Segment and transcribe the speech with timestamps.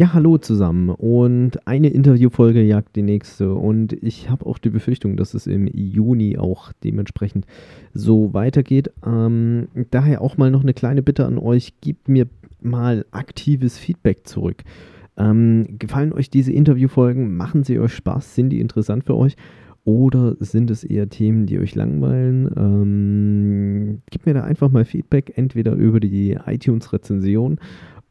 [0.00, 0.88] Ja, hallo zusammen.
[0.88, 3.52] Und eine Interviewfolge jagt die nächste.
[3.52, 7.44] Und ich habe auch die Befürchtung, dass es im Juni auch dementsprechend
[7.92, 8.90] so weitergeht.
[9.04, 11.74] Ähm, daher auch mal noch eine kleine Bitte an euch.
[11.82, 12.28] Gebt mir
[12.62, 14.64] mal aktives Feedback zurück.
[15.18, 17.36] Ähm, gefallen euch diese Interviewfolgen?
[17.36, 18.34] Machen sie euch Spaß?
[18.34, 19.36] Sind die interessant für euch?
[19.84, 22.50] Oder sind es eher Themen, die euch langweilen?
[22.56, 27.58] Ähm, gebt mir da einfach mal Feedback, entweder über die iTunes-Rezension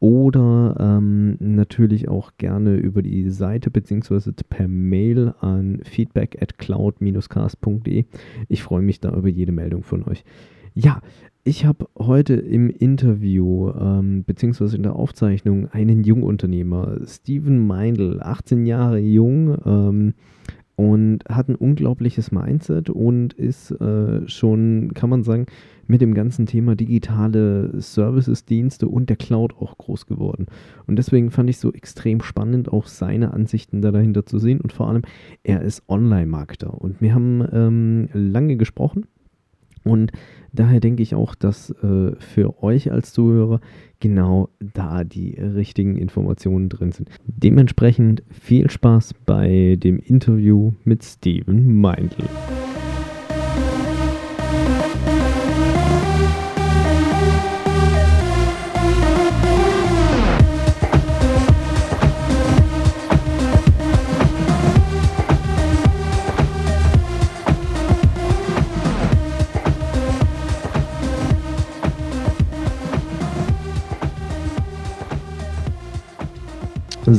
[0.00, 8.06] oder ähm, natürlich auch gerne über die Seite beziehungsweise per Mail an feedback at cloud-cast.de.
[8.48, 10.24] Ich freue mich da über jede Meldung von euch.
[10.74, 11.02] Ja,
[11.44, 18.66] ich habe heute im Interview ähm, beziehungsweise in der Aufzeichnung einen Jungunternehmer, Steven Meindl, 18
[18.66, 20.14] Jahre jung, ähm,
[20.76, 25.44] und hat ein unglaubliches Mindset und ist äh, schon, kann man sagen,
[25.90, 30.46] mit dem ganzen Thema digitale Services, Dienste und der Cloud auch groß geworden.
[30.86, 34.60] Und deswegen fand ich so extrem spannend, auch seine Ansichten da dahinter zu sehen.
[34.60, 35.02] Und vor allem,
[35.42, 36.72] er ist Online-Marketer.
[36.80, 39.06] Und wir haben ähm, lange gesprochen
[39.84, 40.12] und
[40.52, 43.60] daher denke ich auch, dass äh, für euch als Zuhörer
[43.98, 47.08] genau da die richtigen Informationen drin sind.
[47.26, 52.24] Dementsprechend viel Spaß bei dem Interview mit Steven Meindl.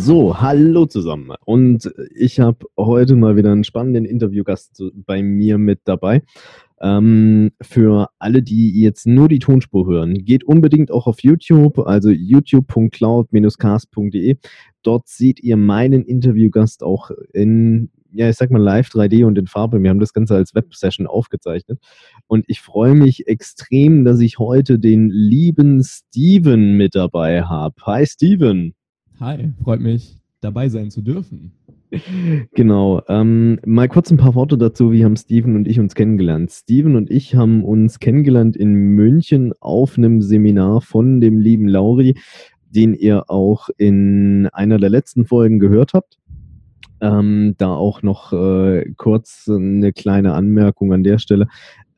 [0.04, 1.36] So, hallo zusammen.
[1.46, 6.24] Und ich habe heute mal wieder einen spannenden Interviewgast bei mir mit dabei.
[6.82, 12.10] Ähm, für alle, die jetzt nur die Tonspur hören, geht unbedingt auch auf YouTube, also
[12.10, 14.38] youtube.cloud-cast.de.
[14.82, 19.46] Dort seht ihr meinen Interviewgast auch in, ja, ich sag mal live 3D und in
[19.46, 19.84] Farbe.
[19.84, 21.78] Wir haben das Ganze als Websession aufgezeichnet.
[22.26, 27.76] Und ich freue mich extrem, dass ich heute den lieben Steven mit dabei habe.
[27.86, 28.74] Hi, Steven.
[29.22, 31.52] Hi, freut mich, dabei sein zu dürfen.
[32.56, 33.04] Genau.
[33.08, 36.50] Ähm, mal kurz ein paar Worte dazu, wie haben Steven und ich uns kennengelernt.
[36.50, 42.18] Steven und ich haben uns kennengelernt in München auf einem Seminar von dem lieben Lauri,
[42.68, 46.18] den ihr auch in einer der letzten Folgen gehört habt.
[47.00, 51.48] Ähm, da auch noch äh, kurz eine kleine Anmerkung an der Stelle.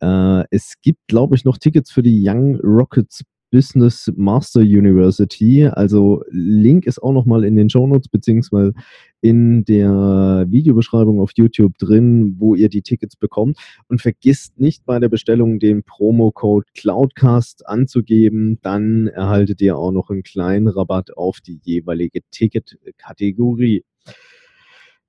[0.02, 5.68] Äh, es gibt, glaube ich, noch Tickets für die Young Rockets Business Master University.
[5.68, 8.74] Also Link ist auch nochmal in den Show Notes beziehungsweise
[9.22, 13.60] in der Videobeschreibung auf YouTube drin, wo ihr die Tickets bekommt.
[13.88, 18.58] Und vergisst nicht bei der Bestellung den Promo-Code Cloudcast anzugeben.
[18.64, 23.84] Dann erhaltet ihr auch noch einen kleinen Rabatt auf die jeweilige Ticketkategorie.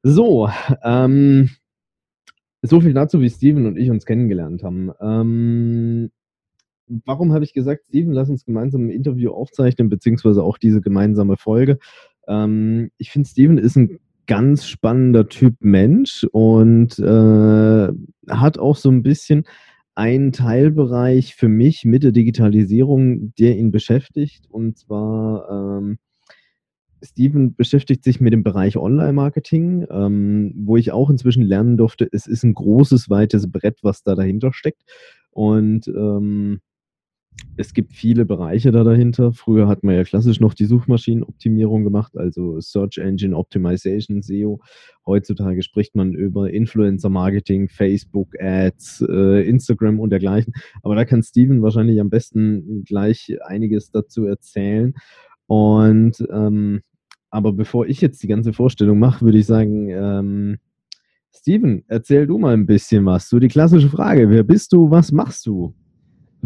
[0.02, 0.50] So,
[0.82, 1.48] ähm,
[2.60, 4.92] so viel dazu, wie Steven und ich uns kennengelernt haben.
[5.00, 6.10] Ähm,
[6.86, 11.36] warum habe ich gesagt, Steven, lass uns gemeinsam ein Interview aufzeichnen, beziehungsweise auch diese gemeinsame
[11.36, 11.78] Folge.
[12.28, 17.88] Ähm, ich finde, Steven ist ein ganz spannender Typ Mensch und äh,
[18.30, 19.44] hat auch so ein bisschen
[19.94, 24.46] einen Teilbereich für mich mit der Digitalisierung, der ihn beschäftigt.
[24.50, 25.98] Und zwar, ähm,
[27.02, 32.26] Steven beschäftigt sich mit dem Bereich Online-Marketing, ähm, wo ich auch inzwischen lernen durfte, es
[32.26, 34.82] ist ein großes, weites Brett, was da dahinter steckt.
[35.30, 36.60] Und ähm,
[37.56, 39.32] es gibt viele Bereiche da dahinter.
[39.32, 44.60] Früher hat man ja klassisch noch die Suchmaschinenoptimierung gemacht, also Search Engine Optimization, SEO.
[45.06, 50.54] Heutzutage spricht man über Influencer Marketing, Facebook Ads, äh, Instagram und dergleichen.
[50.82, 54.94] Aber da kann Steven wahrscheinlich am besten gleich einiges dazu erzählen.
[55.46, 56.80] Und ähm,
[57.30, 60.58] aber bevor ich jetzt die ganze Vorstellung mache, würde ich sagen, ähm,
[61.32, 63.28] Steven, erzähl du mal ein bisschen was.
[63.28, 64.90] So die klassische Frage: Wer bist du?
[64.90, 65.74] Was machst du?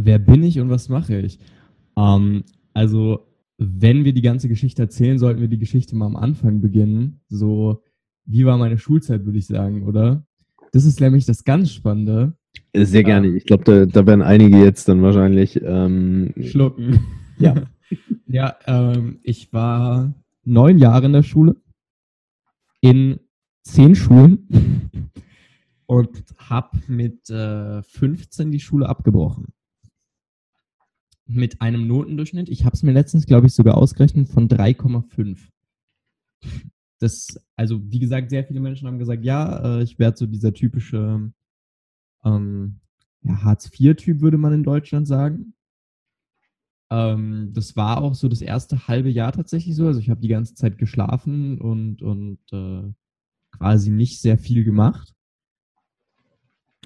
[0.05, 1.39] Wer bin ich und was mache ich?
[1.97, 3.27] Ähm, also,
[3.59, 7.21] wenn wir die ganze Geschichte erzählen, sollten wir die Geschichte mal am Anfang beginnen.
[7.29, 7.83] So,
[8.25, 10.25] wie war meine Schulzeit, würde ich sagen, oder?
[10.73, 12.35] Das ist nämlich das ganz Spannende.
[12.75, 13.29] Sehr gerne.
[13.29, 17.00] Ich glaube, da, da, werden einige jetzt dann wahrscheinlich ähm, schlucken.
[17.41, 17.55] Ja.
[18.27, 20.12] ja, ähm, ich war
[20.43, 21.55] neun Jahre in der Schule,
[22.81, 23.21] in
[23.62, 24.91] zehn Schulen
[25.87, 29.53] und habe mit äh, 15 die Schule abgebrochen.
[31.30, 35.38] Mit einem Notendurchschnitt, ich habe es mir letztens, glaube ich, sogar ausgerechnet, von 3,5.
[37.00, 40.52] Das, also wie gesagt, sehr viele Menschen haben gesagt, ja, äh, ich werde so dieser
[40.52, 41.30] typische
[42.25, 42.80] ähm,
[43.22, 45.54] ja, Hartz-IV-Typ, würde man in Deutschland sagen.
[46.90, 49.86] Ähm, das war auch so das erste halbe Jahr tatsächlich so.
[49.86, 52.92] Also ich habe die ganze Zeit geschlafen und, und äh,
[53.50, 55.14] quasi nicht sehr viel gemacht.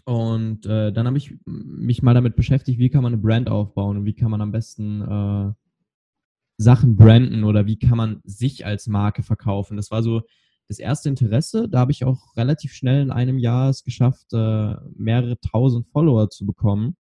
[0.05, 3.99] Und äh, dann habe ich mich mal damit beschäftigt, wie kann man eine Brand aufbauen
[3.99, 5.53] und wie kann man am besten äh,
[6.59, 9.77] Sachen branden oder wie kann man sich als Marke verkaufen.
[9.77, 10.23] Das war so
[10.69, 11.69] das erste Interesse.
[11.69, 16.31] Da habe ich auch relativ schnell in einem Jahr es geschafft, äh, mehrere tausend Follower
[16.31, 16.97] zu bekommen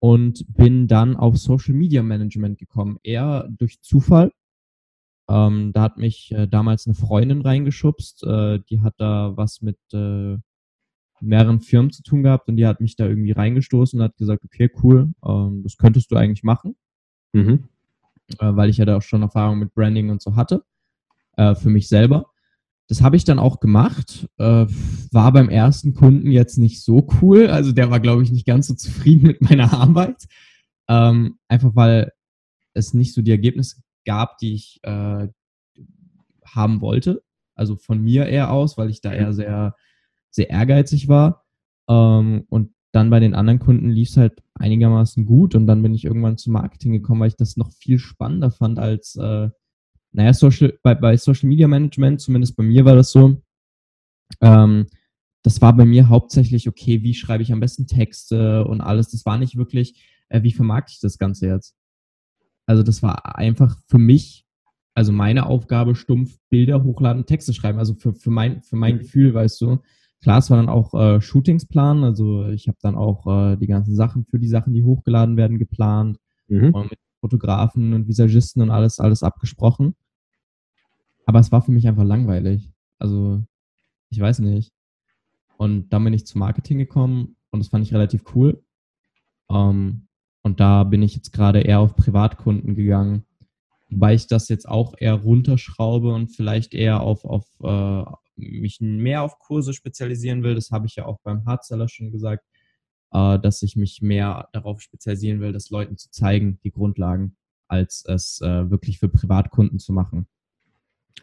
[0.00, 4.32] und bin dann auf Social Media Management gekommen, eher durch Zufall.
[5.28, 9.78] Ähm, da hat mich äh, damals eine Freundin reingeschubst, äh, die hat da was mit
[9.94, 10.36] äh,
[11.20, 14.44] mehreren Firmen zu tun gehabt und die hat mich da irgendwie reingestoßen und hat gesagt,
[14.44, 16.76] okay, cool, ähm, das könntest du eigentlich machen.
[17.32, 17.64] Mhm.
[18.38, 20.64] Äh, weil ich ja da auch schon Erfahrung mit Branding und so hatte,
[21.36, 22.30] äh, für mich selber.
[22.88, 24.28] Das habe ich dann auch gemacht.
[24.38, 24.66] Äh,
[25.10, 27.46] war beim ersten Kunden jetzt nicht so cool.
[27.48, 30.26] Also der war, glaube ich, nicht ganz so zufrieden mit meiner Arbeit.
[30.88, 32.12] Ähm, einfach weil
[32.74, 35.28] es nicht so die Ergebnisse gab, die ich äh,
[36.44, 37.22] haben wollte.
[37.54, 39.74] Also von mir eher aus, weil ich da eher sehr,
[40.34, 41.44] sehr ehrgeizig war.
[41.88, 45.54] Ähm, und dann bei den anderen Kunden lief es halt einigermaßen gut.
[45.54, 48.78] Und dann bin ich irgendwann zum Marketing gekommen, weil ich das noch viel spannender fand
[48.78, 49.48] als äh,
[50.12, 53.42] naja, Social, bei, bei Social Media Management, zumindest bei mir war das so,
[54.40, 54.86] ähm,
[55.42, 59.10] das war bei mir hauptsächlich, okay, wie schreibe ich am besten Texte und alles.
[59.10, 61.76] Das war nicht wirklich, äh, wie vermarkte ich das Ganze jetzt?
[62.66, 64.46] Also das war einfach für mich,
[64.94, 67.78] also meine Aufgabe, stumpf Bilder hochladen, Texte schreiben.
[67.78, 69.82] Also für, für, mein, für mein Gefühl, weißt du.
[70.24, 72.02] Klar, es war dann auch äh, Shootings planen.
[72.02, 75.58] Also ich habe dann auch äh, die ganzen Sachen für die Sachen, die hochgeladen werden,
[75.58, 76.18] geplant.
[76.48, 76.72] Mhm.
[76.72, 79.94] Und mit Fotografen und Visagisten und alles, alles abgesprochen.
[81.26, 82.72] Aber es war für mich einfach langweilig.
[82.98, 83.44] Also,
[84.08, 84.72] ich weiß nicht.
[85.58, 88.64] Und dann bin ich zum Marketing gekommen und das fand ich relativ cool.
[89.50, 90.08] Ähm,
[90.40, 93.26] und da bin ich jetzt gerade eher auf Privatkunden gegangen,
[93.90, 98.04] wobei ich das jetzt auch eher runterschraube und vielleicht eher auf, auf äh,
[98.36, 100.54] mich mehr auf Kurse spezialisieren will.
[100.54, 102.44] Das habe ich ja auch beim Hardseller schon gesagt,
[103.12, 107.36] äh, dass ich mich mehr darauf spezialisieren will, das Leuten zu zeigen, die Grundlagen,
[107.68, 110.26] als es äh, wirklich für Privatkunden zu machen.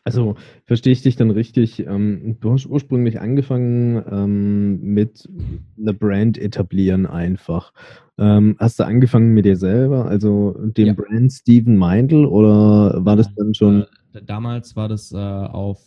[0.03, 0.35] Also
[0.65, 1.85] verstehe ich dich dann richtig.
[1.85, 5.29] Ähm, du hast ursprünglich angefangen ähm, mit
[5.77, 7.71] einer Brand etablieren einfach.
[8.17, 10.93] Ähm, hast du angefangen mit dir selber, also dem ja.
[10.93, 13.85] Brand Steven Meindl oder war das dann schon?
[14.13, 15.79] Äh, damals war das äh, auf,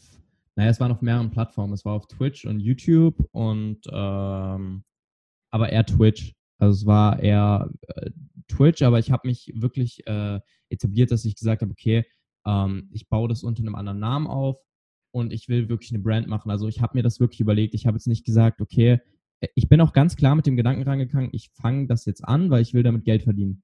[0.57, 1.73] naja, es waren auf mehreren Plattformen.
[1.73, 4.85] Es war auf Twitch und YouTube und ähm,
[5.51, 6.35] aber eher Twitch.
[6.59, 8.11] Also es war eher äh,
[8.49, 12.05] Twitch, aber ich habe mich wirklich äh, etabliert, dass ich gesagt habe, okay,
[12.47, 14.57] ähm, ich baue das unter einem anderen Namen auf
[15.13, 16.51] und ich will wirklich eine Brand machen.
[16.51, 17.75] Also ich habe mir das wirklich überlegt.
[17.75, 19.01] Ich habe jetzt nicht gesagt, okay,
[19.41, 22.51] äh, ich bin auch ganz klar mit dem Gedanken rangegangen, ich fange das jetzt an,
[22.51, 23.63] weil ich will damit Geld verdienen.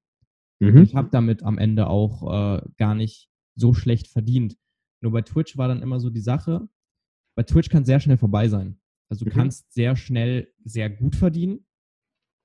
[0.60, 0.82] Mhm.
[0.82, 4.56] Ich habe damit am Ende auch äh, gar nicht so schlecht verdient.
[5.00, 6.68] Nur bei Twitch war dann immer so die Sache,
[7.40, 8.78] bei Twitch kann es sehr schnell vorbei sein.
[9.09, 9.35] Also du mhm.
[9.35, 11.64] kannst sehr schnell sehr gut verdienen,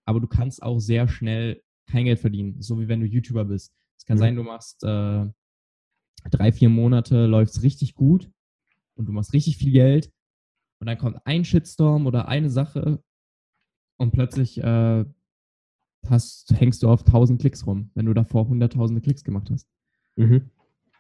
[0.08, 3.76] aber du kannst auch sehr schnell kein Geld verdienen, so wie wenn du YouTuber bist.
[4.00, 4.20] Es kann mhm.
[4.20, 5.26] sein, du machst äh,
[6.32, 8.32] drei, vier Monate läuft es richtig gut
[8.96, 10.14] und du machst richtig viel Geld
[10.80, 13.04] und dann kommt ein Shitstorm oder eine Sache
[13.98, 15.04] und plötzlich äh,
[16.08, 19.68] hast, hängst du auf 1000 Klicks rum, wenn du davor hunderttausende Klicks gemacht hast.
[20.16, 20.52] Mhm.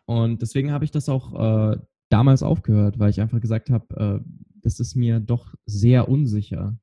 [0.04, 4.30] Und deswegen habe ich das auch äh, damals aufgehört, weil ich einfach gesagt habe, äh,
[4.62, 6.78] das ist mir doch sehr unsicher.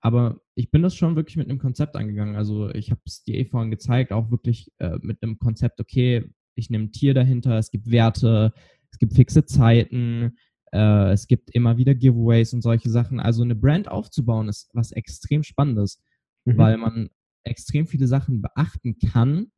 [0.00, 2.36] Aber ich bin das schon wirklich mit einem Konzept angegangen.
[2.36, 6.30] Also ich habe es dir eh vorhin gezeigt, auch wirklich äh, mit einem Konzept, okay,
[6.54, 8.52] ich nehme ein Tier dahinter, es gibt Werte,
[8.90, 10.36] es gibt fixe Zeiten,
[10.72, 13.20] äh, es gibt immer wieder Giveaways und solche Sachen.
[13.20, 16.02] Also eine Brand aufzubauen ist was extrem Spannendes,
[16.44, 16.58] mhm.
[16.58, 17.10] weil man
[17.44, 19.50] extrem viele Sachen beachten kann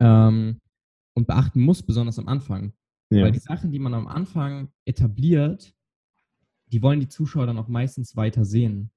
[0.00, 0.60] ähm,
[1.14, 2.74] und beachten muss, besonders am Anfang.
[3.12, 3.24] Ja.
[3.24, 5.74] Weil die Sachen, die man am Anfang etabliert,
[6.66, 8.90] die wollen die Zuschauer dann auch meistens weiter sehen.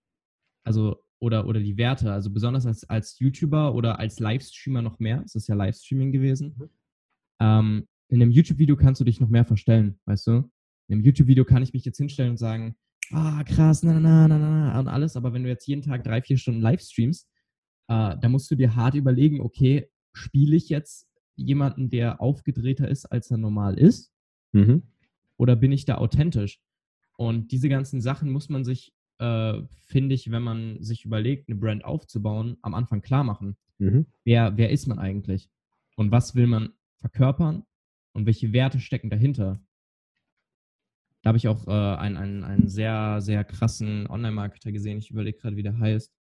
[0.64, 5.22] Also, oder, oder die Werte, also besonders als, als YouTuber oder als Livestreamer noch mehr.
[5.26, 6.56] Es ist ja Livestreaming gewesen.
[6.58, 6.70] Mhm.
[7.42, 10.32] Ähm, in einem YouTube-Video kannst du dich noch mehr verstellen, weißt du?
[10.88, 12.76] In einem YouTube-Video kann ich mich jetzt hinstellen und sagen,
[13.12, 16.22] ah, krass, na, na, na, na, und alles, aber wenn du jetzt jeden Tag drei,
[16.22, 17.28] vier Stunden live streamst,
[17.88, 23.06] äh, da musst du dir hart überlegen, okay, spiele ich jetzt jemanden, der aufgedrehter ist,
[23.06, 24.12] als er normal ist?
[24.52, 24.84] Mhm.
[25.38, 26.60] Oder bin ich da authentisch?
[27.18, 31.58] Und diese ganzen Sachen muss man sich, äh, finde ich, wenn man sich überlegt, eine
[31.58, 33.58] Brand aufzubauen, am Anfang klar machen.
[33.78, 34.06] Mhm.
[34.24, 35.50] Wer, wer ist man eigentlich?
[35.96, 37.64] Und was will man verkörpern?
[38.14, 39.60] Und welche Werte stecken dahinter?
[41.22, 45.00] Da habe ich auch äh, einen, einen, einen sehr, sehr krassen Online-Marketer gesehen.
[45.00, 46.14] Ich überlege gerade, wie der heißt.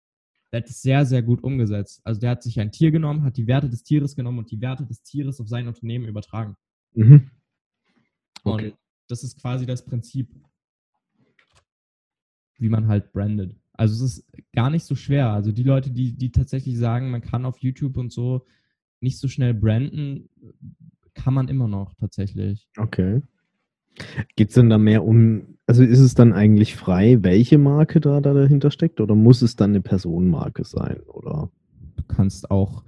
[0.52, 2.02] Der hat es sehr, sehr gut umgesetzt.
[2.04, 4.60] Also der hat sich ein Tier genommen, hat die Werte des Tieres genommen und die
[4.60, 6.56] Werte des Tieres auf sein Unternehmen übertragen.
[6.94, 7.30] Mhm.
[8.44, 8.70] Okay.
[8.70, 8.78] Und
[9.08, 10.28] das ist quasi das Prinzip,
[12.58, 13.56] wie man halt brandet.
[13.72, 15.30] Also es ist gar nicht so schwer.
[15.30, 18.46] Also die Leute, die, die tatsächlich sagen, man kann auf YouTube und so
[19.00, 20.28] nicht so schnell branden,
[21.14, 22.68] kann man immer noch tatsächlich.
[22.76, 23.22] Okay.
[24.36, 28.20] Geht es denn da mehr um, also ist es dann eigentlich frei, welche Marke da,
[28.20, 31.00] da dahinter steckt oder muss es dann eine Personenmarke sein?
[31.06, 31.50] Oder?
[31.96, 32.82] Du kannst auch.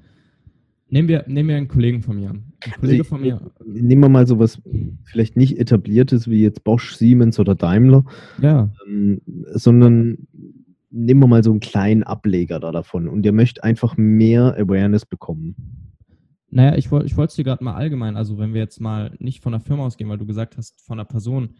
[0.90, 2.32] Nehmen wir, nehmen wir einen Kollegen von mir.
[2.32, 3.40] Ein Kollege Also, von mir.
[3.64, 4.60] Nehmen wir mal sowas
[5.04, 8.04] vielleicht nicht etabliertes wie jetzt Bosch, Siemens oder Daimler,
[8.38, 9.22] Ja, ähm,
[9.54, 10.18] sondern
[10.90, 15.06] nehmen wir mal so einen kleinen Ableger da davon und der möchte einfach mehr Awareness
[15.06, 15.56] bekommen.
[16.50, 19.52] Naja, ich wollte es dir gerade mal allgemein, also wenn wir jetzt mal nicht von
[19.52, 21.54] der Firma ausgehen, weil du gesagt hast, von der Person,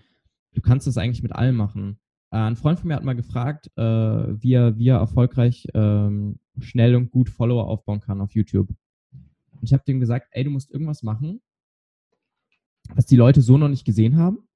[0.54, 1.99] du kannst das eigentlich mit allem machen.
[2.30, 6.38] Äh, ein Freund von mir hat mal gefragt, äh, wie, er, wie er erfolgreich ähm,
[6.58, 8.68] schnell und gut Follower aufbauen kann auf YouTube.
[9.52, 11.40] Und ich habe dem gesagt, ey, du musst irgendwas machen,
[12.94, 14.49] was die Leute so noch nicht gesehen haben,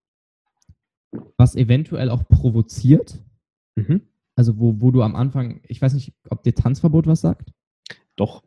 [1.37, 3.23] was eventuell auch provoziert.
[3.77, 4.03] Mhm.
[4.37, 7.53] Also wo, wo du am Anfang, ich weiß nicht, ob dir Tanzverbot was sagt.
[8.17, 8.45] Doch.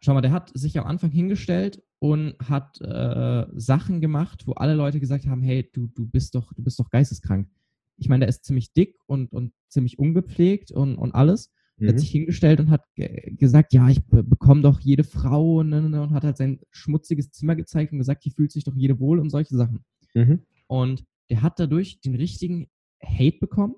[0.00, 4.74] Schau mal, der hat sich am Anfang hingestellt und hat äh, Sachen gemacht, wo alle
[4.74, 7.48] Leute gesagt haben, hey, du, du bist doch, du bist doch geisteskrank.
[7.96, 11.52] Ich meine, der ist ziemlich dick und, und ziemlich ungepflegt und, und alles.
[11.78, 11.98] Er hat Mhm.
[12.00, 15.88] sich hingestellt und hat ge gesagt, ja, ich be bekomme doch jede Frau ne, ne,
[15.90, 18.98] ne, und hat halt sein schmutziges Zimmer gezeigt und gesagt, hier fühlt sich doch jede
[18.98, 19.84] wohl und solche Sachen.
[20.14, 20.40] Mhm.
[20.66, 22.66] Und der hat dadurch den richtigen
[23.00, 23.76] Hate bekommen,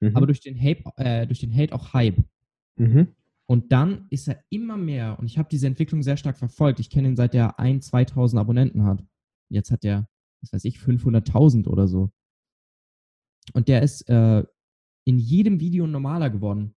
[0.00, 0.14] Mhm.
[0.14, 2.22] aber durch den Hate, äh, durch den Hate auch Hype.
[2.76, 3.08] mhm.
[3.52, 6.80] Und dann ist er immer mehr, und ich habe diese Entwicklung sehr stark verfolgt.
[6.80, 7.82] Ich kenne ihn seit er 1.000,
[8.14, 9.04] 2.000 Abonnenten hat.
[9.50, 10.08] Jetzt hat er,
[10.40, 12.10] was weiß ich, 500.000 oder so.
[13.52, 14.42] Und der ist äh,
[15.04, 16.74] in jedem Video normaler geworden.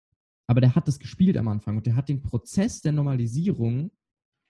[0.49, 3.93] Aber der hat das gespielt am Anfang und der hat den Prozess der Normalisierung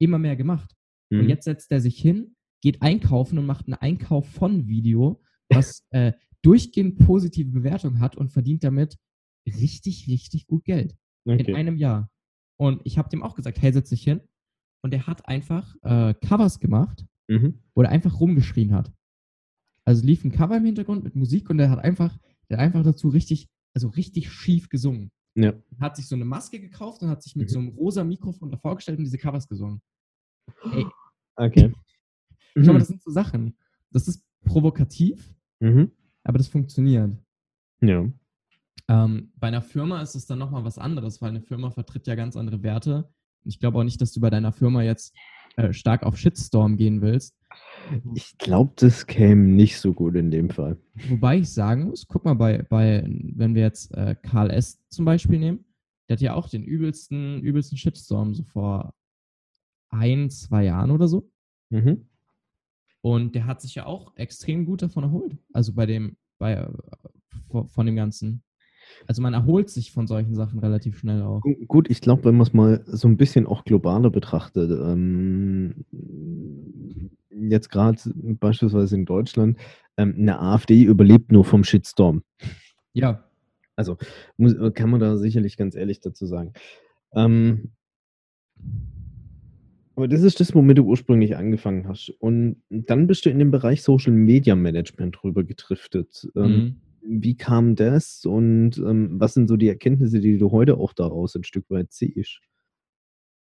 [0.01, 0.75] immer mehr gemacht.
[1.11, 1.29] Und Mhm.
[1.29, 6.15] jetzt setzt er sich hin, geht einkaufen und macht einen Einkauf von Video, was äh,
[6.41, 8.97] durchgehend positive Bewertung hat und verdient damit
[9.47, 11.55] richtig, richtig gut Geld in Okay.
[11.55, 12.11] einem Jahr.
[12.57, 14.21] Und ich habe dem auch gesagt, hey, setz dich hin.
[14.83, 17.61] Und er hat einfach äh, Covers gemacht, Mhm.
[17.75, 18.93] wo er einfach rumgeschrien hat.
[19.87, 22.19] Also lief ein Cover im Hintergrund mit Musik und er hat einfach,
[22.49, 25.11] der hat einfach dazu richtig, also richtig schief gesungen.
[25.35, 25.55] Ja.
[25.81, 27.53] Hat sich so eine Maske gekauft und hat sich mit Mhm.
[27.53, 29.81] so einem rosa Mikrofon davor gestellt und diese Covers gesungen.
[30.73, 30.87] Ey,
[31.37, 31.73] Okay.
[32.57, 32.79] schau mal, Mhm.
[32.79, 33.57] das sind so Sachen.
[33.91, 35.91] Das ist provokativ, Mhm.
[36.23, 37.17] aber das funktioniert.
[37.81, 38.07] Ja.
[38.89, 42.15] Ähm, bei einer Firma ist es dann nochmal was anderes, weil eine Firma vertritt ja
[42.15, 43.09] ganz andere Werte.
[43.45, 45.15] Und ich glaube auch nicht, dass du bei deiner Firma jetzt
[45.57, 47.37] äh, stark auf Shitstorm gehen willst.
[48.15, 50.79] Ich glaube, das käme nicht so gut in dem Fall.
[51.09, 54.81] Wobei ich sagen muss, guck mal, bei, bei wenn wir jetzt äh, Karl S.
[54.89, 55.65] zum Beispiel nehmen,
[56.09, 58.95] der hat ja auch den übelsten, übelsten Shitstorm so vor
[59.91, 61.31] ein, zwei Jahren oder so.
[61.71, 62.09] Mhm.
[63.01, 65.37] Und der hat sich ja auch extrem gut davon erholt.
[65.53, 68.43] Also bei dem, bei, äh, von dem Ganzen.
[69.07, 71.41] Also man erholt sich von solchen Sachen relativ schnell auch.
[71.41, 75.85] Gu- Gut, ich glaube, wenn man es mal so ein bisschen auch globaler betrachtet, ähm,
[77.31, 79.59] jetzt gerade beispielsweise in Deutschland,
[79.97, 82.23] ähm, eine AfD überlebt nur vom Shitstorm.
[82.93, 83.25] Ja,
[84.37, 86.53] Muss, kann man da sicherlich ganz ehrlich dazu sagen.
[87.15, 87.73] Ähm,
[89.97, 92.11] aber das ist das, womit du ursprünglich angefangen hast.
[92.19, 96.29] Und dann bist du in den Bereich Social Media Management rüber getriftet.
[96.35, 96.81] Ähm, mhm.
[97.07, 101.35] Wie kam das und ähm, was sind so die Erkenntnisse, die du heute auch daraus
[101.35, 102.41] ein Stück weit siehst?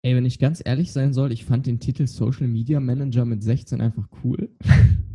[0.03, 3.43] Ey, wenn ich ganz ehrlich sein soll, ich fand den Titel Social Media Manager mit
[3.43, 4.51] 16 einfach cool.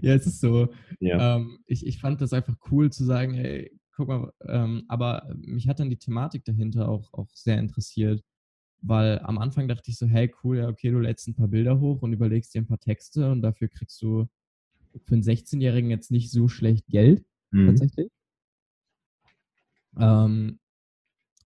[0.00, 0.68] ja, es ist so.
[1.00, 1.36] Ja.
[1.36, 5.68] Ähm, ich, ich fand das einfach cool zu sagen, ey, guck mal, ähm, aber mich
[5.68, 8.22] hat dann die Thematik dahinter auch, auch sehr interessiert,
[8.80, 11.80] weil am Anfang dachte ich so, hey, cool, ja, okay, du lädst ein paar Bilder
[11.80, 14.28] hoch und überlegst dir ein paar Texte und dafür kriegst du
[15.04, 17.66] für einen 16-Jährigen jetzt nicht so schlecht Geld Mhm.
[17.66, 18.10] tatsächlich.
[19.98, 20.58] Ähm,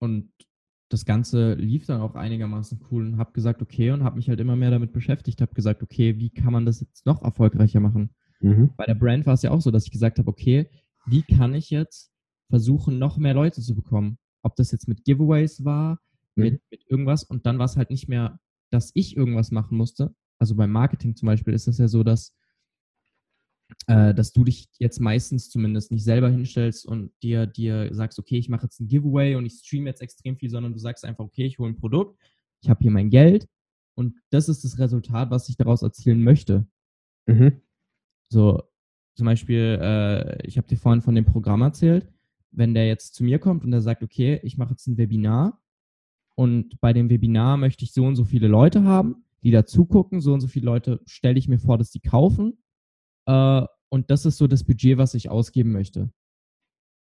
[0.01, 0.33] und
[0.89, 4.41] das Ganze lief dann auch einigermaßen cool und habe gesagt, okay, und habe mich halt
[4.41, 8.11] immer mehr damit beschäftigt, habe gesagt, okay, wie kann man das jetzt noch erfolgreicher machen?
[8.41, 8.71] Mhm.
[8.77, 10.69] Bei der Brand war es ja auch so, dass ich gesagt habe, okay,
[11.07, 12.13] wie kann ich jetzt
[12.51, 14.19] versuchen, noch mehr Leute zu bekommen?
[14.43, 16.01] Ob das jetzt mit Giveaways war,
[16.35, 16.45] Mhm.
[16.45, 18.41] mit, mit irgendwas und dann war es halt nicht mehr,
[18.71, 22.35] dass ich irgendwas machen musste, also beim Marketing zum Beispiel ist das ja so, dass,
[23.87, 28.39] äh, dass du dich jetzt meistens zumindest nicht selber hinstellst und dir, dir sagst, okay,
[28.39, 31.25] ich mache jetzt ein Giveaway und ich streame jetzt extrem viel, sondern du sagst einfach,
[31.25, 32.19] okay, ich hole ein Produkt,
[32.61, 33.49] ich habe hier mein Geld
[33.95, 36.67] und das ist das Resultat, was ich daraus erzielen möchte.
[37.27, 37.61] Mhm.
[38.29, 38.63] So,
[39.15, 42.09] zum Beispiel, äh, ich habe dir vorhin von dem Programm erzählt,
[42.51, 45.61] wenn der jetzt zu mir kommt und der sagt, okay, ich mache jetzt ein Webinar
[46.35, 50.21] und bei dem Webinar möchte ich so und so viele Leute haben, die da zugucken,
[50.21, 52.62] so und so viele Leute stelle ich mir vor, dass die kaufen
[53.27, 56.11] äh, und das ist so das Budget, was ich ausgeben möchte.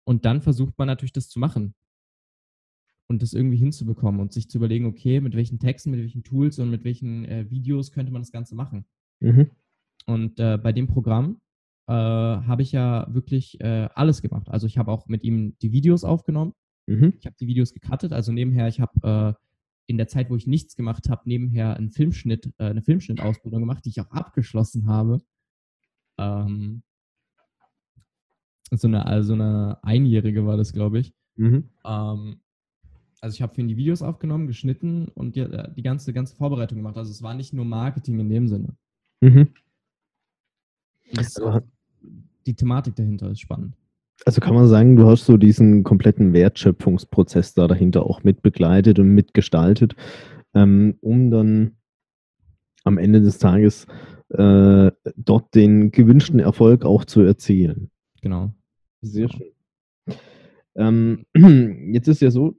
[0.06, 1.76] Und dann versucht man natürlich das zu machen
[3.10, 6.60] und das irgendwie hinzubekommen und sich zu überlegen, okay, mit welchen Texten, mit welchen Tools
[6.60, 8.86] und mit welchen äh, Videos könnte man das Ganze machen.
[9.20, 9.52] Mhm.
[10.06, 11.42] Und äh, bei dem Programm
[11.88, 14.50] äh, habe ich ja wirklich äh, alles gemacht.
[14.50, 16.54] Also ich habe auch mit ihm die Videos aufgenommen.
[16.86, 17.14] Mhm.
[17.20, 18.14] Ich habe die Videos gecuttet.
[18.14, 19.44] Also nebenher, ich habe äh,
[19.88, 23.86] in der Zeit, wo ich nichts gemacht habe, nebenher einen Filmschnitt, äh, eine Filmschnittausbildung gemacht,
[23.86, 25.22] die ich auch abgeschlossen habe.
[26.18, 26.84] Ähm,
[28.72, 31.14] so eine, also eine einjährige war das, glaube ich.
[31.36, 31.70] Mhm.
[31.86, 32.42] Ähm,
[33.22, 36.36] also ich habe für ihn die Videos aufgenommen, geschnitten und die, äh, die ganze, ganze
[36.36, 36.98] Vorbereitung gemacht.
[36.98, 38.76] Also es war nicht nur Marketing in dem Sinne.
[39.22, 39.50] Mhm.
[41.16, 41.62] Also,
[42.46, 43.76] die Thematik dahinter ist spannend.
[44.26, 49.00] also kann man sagen, du hast so diesen kompletten Wertschöpfungsprozess da dahinter auch mit begleitet
[49.00, 49.96] und mitgestaltet,
[50.54, 51.78] ähm, um dann
[52.84, 53.88] am Ende des Tages
[54.30, 57.90] äh, dort den gewünschten Erfolg auch zu erzielen.
[58.22, 58.54] Genau.
[59.02, 59.52] Sehr schön.
[60.76, 61.26] Ähm,
[61.94, 62.56] jetzt ist ja so,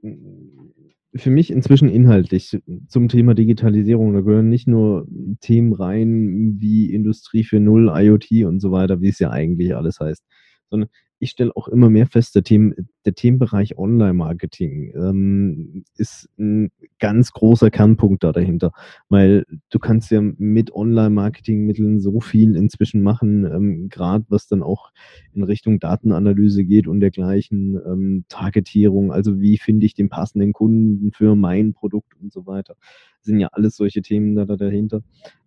[1.15, 5.07] für mich inzwischen inhaltlich zum Thema Digitalisierung, da gehören nicht nur
[5.41, 10.23] Themen rein wie Industrie 4.0, IoT und so weiter, wie es ja eigentlich alles heißt,
[10.69, 16.71] sondern ich stelle auch immer mehr fest, der, Themen, der Themenbereich Online-Marketing ähm, ist ein
[16.99, 18.71] ganz großer Kernpunkt da dahinter,
[19.09, 24.91] weil du kannst ja mit Online-Marketing-Mitteln so viel inzwischen machen, ähm, gerade was dann auch
[25.33, 31.11] in Richtung Datenanalyse geht und dergleichen, ähm, Targetierung, also wie finde ich den passenden Kunden
[31.11, 32.75] für mein Produkt und so weiter,
[33.21, 35.01] sind ja alles solche Themen da, da dahinter.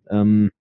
[0.09, 0.51] Ähm,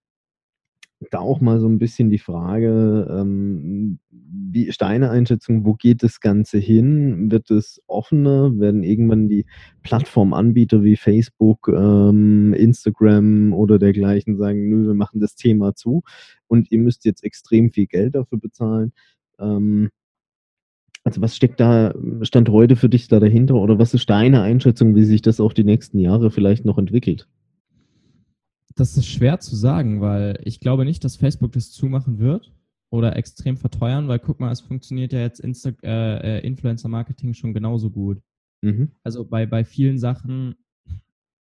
[1.10, 6.20] da auch mal so ein bisschen die Frage, ähm, wie deine Einschätzung, wo geht das
[6.20, 7.30] Ganze hin?
[7.30, 8.58] Wird es offener?
[8.58, 9.46] Werden irgendwann die
[9.82, 16.02] Plattformanbieter wie Facebook, ähm, Instagram oder dergleichen sagen, nö, wir machen das Thema zu
[16.46, 18.92] und ihr müsst jetzt extrem viel Geld dafür bezahlen?
[19.38, 19.90] Ähm,
[21.04, 24.94] also was steckt da, Stand heute für dich da dahinter oder was ist deine Einschätzung,
[24.94, 27.28] wie sich das auch die nächsten Jahre vielleicht noch entwickelt?
[28.74, 32.52] Das ist schwer zu sagen, weil ich glaube nicht, dass Facebook das zumachen wird
[32.90, 37.54] oder extrem verteuern, weil guck mal, es funktioniert ja jetzt Insta äh, äh, Influencer-Marketing schon
[37.54, 38.22] genauso gut.
[38.62, 38.92] Mhm.
[39.02, 40.56] Also bei, bei vielen Sachen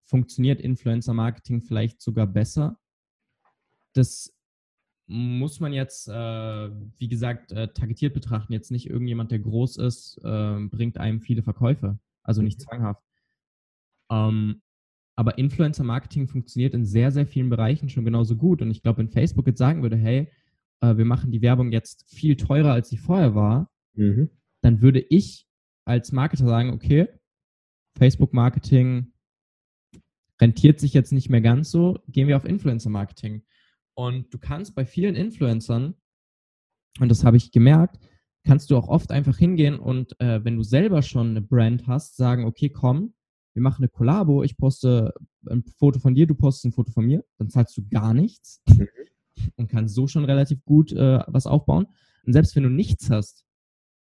[0.05, 2.77] funktioniert Influencer-Marketing vielleicht sogar besser.
[3.93, 4.33] Das
[5.07, 8.53] muss man jetzt, äh, wie gesagt, äh, targetiert betrachten.
[8.53, 11.99] Jetzt nicht irgendjemand, der groß ist, äh, bringt einem viele Verkäufe.
[12.23, 13.03] Also nicht zwanghaft.
[14.09, 14.61] Ähm,
[15.15, 18.61] aber Influencer-Marketing funktioniert in sehr, sehr vielen Bereichen schon genauso gut.
[18.61, 20.31] Und ich glaube, wenn Facebook jetzt sagen würde, hey,
[20.81, 24.29] äh, wir machen die Werbung jetzt viel teurer, als sie vorher war, Mhm.
[24.61, 25.47] dann würde ich
[25.85, 27.07] als Marketer sagen, okay,
[27.97, 29.11] Facebook-Marketing
[30.39, 33.43] rentiert sich jetzt nicht mehr ganz so, gehen wir auf Influencer-Marketing.
[33.95, 35.95] Und du kannst bei vielen Influencern,
[36.99, 37.99] und das habe ich gemerkt,
[38.43, 42.15] kannst du auch oft einfach hingehen und äh, wenn du selber schon eine Brand hast,
[42.15, 43.13] sagen, okay, komm,
[43.53, 45.13] wir machen eine Kollabo, ich poste
[45.49, 48.61] ein Foto von dir, du postest ein Foto von mir, dann zahlst du gar nichts
[48.67, 48.87] Mhm.
[49.55, 51.87] und kannst so schon relativ gut äh, was aufbauen.
[52.25, 53.45] Und selbst wenn du nichts hast,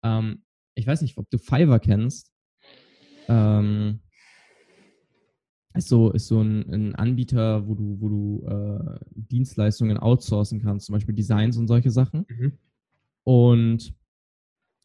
[0.04, 0.44] ähm,
[0.76, 2.32] ich weiß nicht, ob du Fiverr kennst,
[3.28, 4.00] ähm,
[5.76, 10.88] ist so, ist so ein, ein Anbieter, wo du, wo du äh, Dienstleistungen outsourcen kannst,
[10.88, 12.26] zum Beispiel Designs und solche Sachen.
[12.28, 12.54] Mhm.
[13.24, 13.94] Und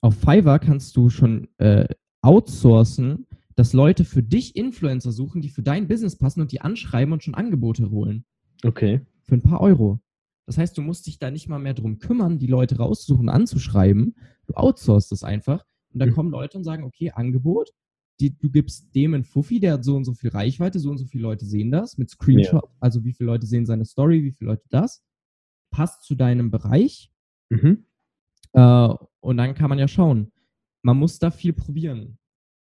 [0.03, 1.89] auf Fiverr kannst du schon äh,
[2.21, 7.13] outsourcen, dass Leute für dich Influencer suchen, die für dein Business passen und die anschreiben
[7.13, 8.25] und schon Angebote holen.
[8.65, 9.01] Okay.
[9.23, 10.01] Für ein paar Euro.
[10.47, 14.17] Das heißt, du musst dich da nicht mal mehr drum kümmern, die Leute rauszusuchen, anzuschreiben.
[14.47, 15.65] Du outsourcest es einfach.
[15.93, 16.15] Und dann Mhm.
[16.15, 17.71] kommen Leute und sagen, okay, Angebot.
[18.21, 20.99] Die, du gibst dem einen Fuffi, der hat so und so viel Reichweite, so und
[20.99, 22.63] so viele Leute sehen das mit Screenshot.
[22.79, 25.03] Also wie viele Leute sehen seine Story, wie viele Leute das.
[25.71, 27.11] Passt zu deinem Bereich.
[27.51, 27.87] Mhm.
[28.53, 28.89] Äh,
[29.21, 30.31] und dann kann man ja schauen.
[30.83, 32.19] Man muss da viel probieren.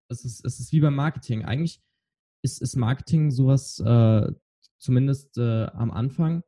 [0.09, 1.45] Es ist, es ist wie beim Marketing.
[1.45, 1.81] Eigentlich
[2.41, 4.31] ist, ist Marketing sowas, äh,
[4.77, 6.43] zumindest äh, am Anfang,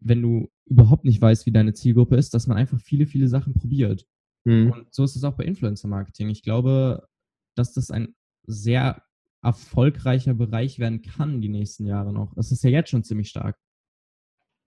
[0.00, 3.54] wenn du überhaupt nicht weißt, wie deine Zielgruppe ist, dass man einfach viele, viele Sachen
[3.54, 4.06] probiert.
[4.44, 4.72] Mhm.
[4.72, 6.28] Und so ist es auch bei Influencer-Marketing.
[6.28, 7.08] Ich glaube,
[7.54, 8.14] dass das ein
[8.46, 9.02] sehr
[9.42, 12.34] erfolgreicher Bereich werden kann die nächsten Jahre noch.
[12.34, 13.58] Das ist ja jetzt schon ziemlich stark.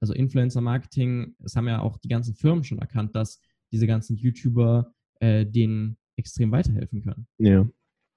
[0.01, 4.93] also Influencer-Marketing, es haben ja auch die ganzen Firmen schon erkannt, dass diese ganzen YouTuber
[5.19, 7.27] äh, denen extrem weiterhelfen können.
[7.37, 7.67] Ja.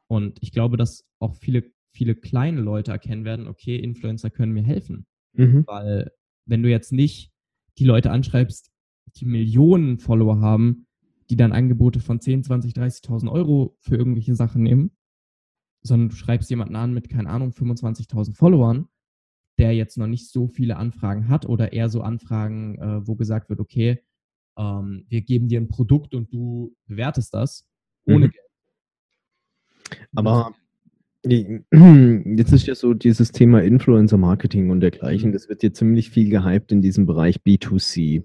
[0.08, 4.62] Und ich glaube, dass auch viele, viele kleine Leute erkennen werden, okay, Influencer können mir
[4.62, 5.06] helfen.
[5.34, 5.64] Mhm.
[5.66, 6.10] Weil
[6.46, 7.30] wenn du jetzt nicht
[7.78, 8.70] die Leute anschreibst,
[9.16, 10.86] die Millionen Follower haben,
[11.30, 14.96] die dann Angebote von 10, 20, 30.000 Euro für irgendwelche Sachen nehmen,
[15.82, 18.88] sondern du schreibst jemanden an mit, keine Ahnung, 25.000 Followern,
[19.58, 23.50] der jetzt noch nicht so viele Anfragen hat oder eher so Anfragen, äh, wo gesagt
[23.50, 24.02] wird, okay,
[24.56, 27.66] ähm, wir geben dir ein Produkt und du bewertest das
[28.04, 28.30] ohne Mhm.
[28.30, 28.47] Geld.
[30.14, 30.52] Aber
[31.24, 35.32] jetzt ist ja so dieses Thema Influencer-Marketing und dergleichen, Mhm.
[35.34, 38.24] das wird jetzt ziemlich viel gehypt in diesem Bereich B2C.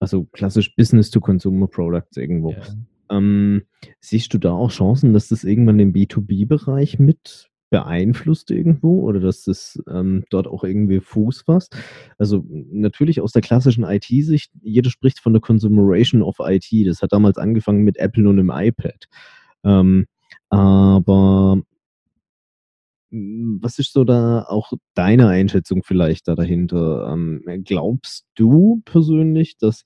[0.00, 2.52] Also klassisch Business-to-Consumer-Products irgendwo.
[2.52, 2.62] Ja.
[3.10, 3.62] Ähm,
[4.00, 9.44] siehst du da auch Chancen, dass das irgendwann den B2B-Bereich mit beeinflusst irgendwo oder dass
[9.44, 11.76] das ähm, dort auch irgendwie Fuß fasst?
[12.16, 16.68] Also natürlich aus der klassischen IT-Sicht, jeder spricht von der Consumeration of IT.
[16.86, 19.06] Das hat damals angefangen mit Apple und dem iPad.
[19.64, 20.06] Ähm,
[20.50, 21.62] aber
[23.10, 27.12] mm, was ist so da auch deine Einschätzung vielleicht da dahinter?
[27.12, 29.84] Ähm, glaubst du persönlich, dass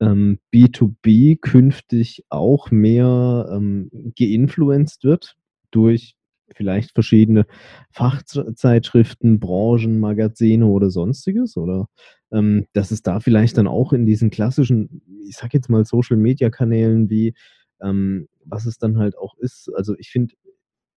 [0.00, 5.36] ähm, B2B künftig auch mehr ähm, geinfluenced wird
[5.70, 6.16] durch
[6.54, 7.44] vielleicht verschiedene
[7.90, 11.56] Fachzeitschriften, Branchen, Magazine oder sonstiges?
[11.56, 11.88] Oder
[12.32, 17.10] ähm, dass es da vielleicht dann auch in diesen klassischen, ich sag jetzt mal Social-Media-Kanälen
[17.10, 17.34] wie,
[17.80, 19.70] ähm, was es dann halt auch ist.
[19.74, 20.34] Also ich finde,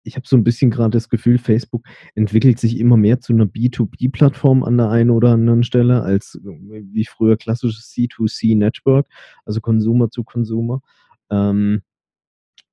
[0.04, 1.84] ich habe so ein bisschen gerade das Gefühl, Facebook
[2.14, 6.82] entwickelt sich immer mehr zu einer B2B-Plattform an der einen oder anderen Stelle als äh,
[6.92, 9.06] wie früher klassisches C2C-Network,
[9.44, 10.80] also Consumer zu Consumer.
[11.30, 11.82] Ähm,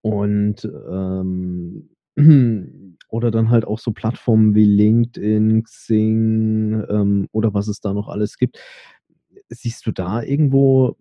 [0.01, 1.89] und ähm,
[3.09, 8.07] oder dann halt auch so Plattformen wie LinkedIn, Xing ähm, oder was es da noch
[8.07, 8.59] alles gibt.
[9.49, 10.97] Siehst du da irgendwo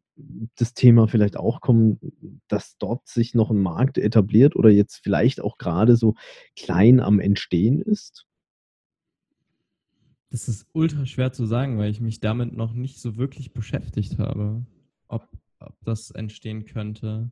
[0.57, 1.99] das Thema vielleicht auch kommen,
[2.49, 6.15] dass dort sich noch ein Markt etabliert oder jetzt vielleicht auch gerade so
[6.57, 8.27] klein am Entstehen ist?
[10.31, 14.19] Das ist ultra schwer zu sagen, weil ich mich damit noch nicht so wirklich beschäftigt
[14.19, 14.65] habe,
[15.07, 15.29] ob,
[15.61, 17.31] ob das entstehen könnte.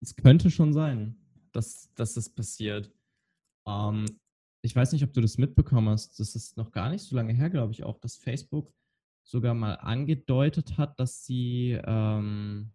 [0.00, 1.16] Es könnte schon sein,
[1.52, 2.92] dass, dass das passiert.
[3.66, 4.04] Ähm,
[4.62, 6.20] ich weiß nicht, ob du das mitbekommen hast.
[6.20, 8.72] Das ist noch gar nicht so lange her, glaube ich, auch, dass Facebook
[9.28, 12.70] sogar mal angedeutet hat, dass sie ähm,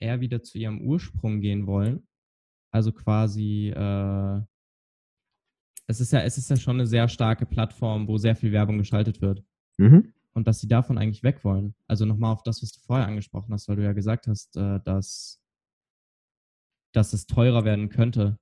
[0.00, 2.06] eher wieder zu ihrem Ursprung gehen wollen.
[2.70, 4.40] Also quasi, äh,
[5.86, 8.78] es ist ja, es ist ja schon eine sehr starke Plattform, wo sehr viel Werbung
[8.78, 9.44] geschaltet wird.
[9.76, 10.14] Mhm.
[10.32, 11.74] Und dass sie davon eigentlich weg wollen.
[11.86, 14.80] Also nochmal auf das, was du vorher angesprochen hast, weil du ja gesagt hast, äh,
[14.84, 15.42] dass,
[16.92, 18.38] dass es teurer werden könnte.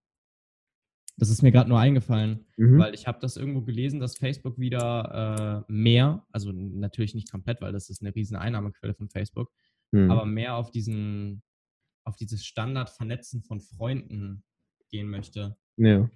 [1.20, 2.78] Das ist mir gerade nur eingefallen, Mhm.
[2.78, 7.60] weil ich habe das irgendwo gelesen, dass Facebook wieder äh, mehr, also natürlich nicht komplett,
[7.60, 9.52] weil das ist eine riesen Einnahmequelle von Facebook,
[9.92, 10.10] Mhm.
[10.10, 11.42] aber mehr auf diesen,
[12.04, 14.44] auf dieses Standardvernetzen von Freunden
[14.88, 15.58] gehen möchte.
[15.76, 16.08] Ja.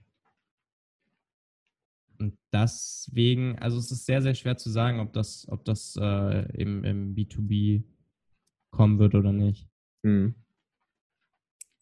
[2.18, 6.50] Und deswegen, also es ist sehr, sehr schwer zu sagen, ob das, ob das äh,
[6.56, 7.82] im, im B2B
[8.70, 9.68] kommen wird oder nicht.
[10.02, 10.34] Mhm.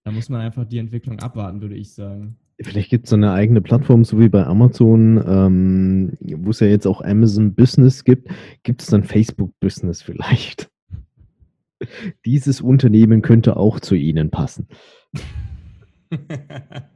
[0.05, 2.37] Da muss man einfach die Entwicklung abwarten, würde ich sagen.
[2.63, 6.67] Vielleicht gibt es so eine eigene Plattform, so wie bei Amazon, ähm, wo es ja
[6.67, 8.29] jetzt auch Amazon Business gibt,
[8.63, 10.71] gibt es dann Facebook Business vielleicht.
[12.25, 14.69] Dieses Unternehmen könnte auch zu Ihnen passen.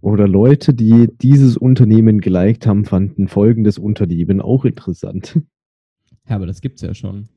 [0.00, 5.40] Oder Leute, die dieses Unternehmen geliked haben, fanden folgendes Unternehmen auch interessant.
[6.28, 7.28] ja, aber das gibt es ja schon.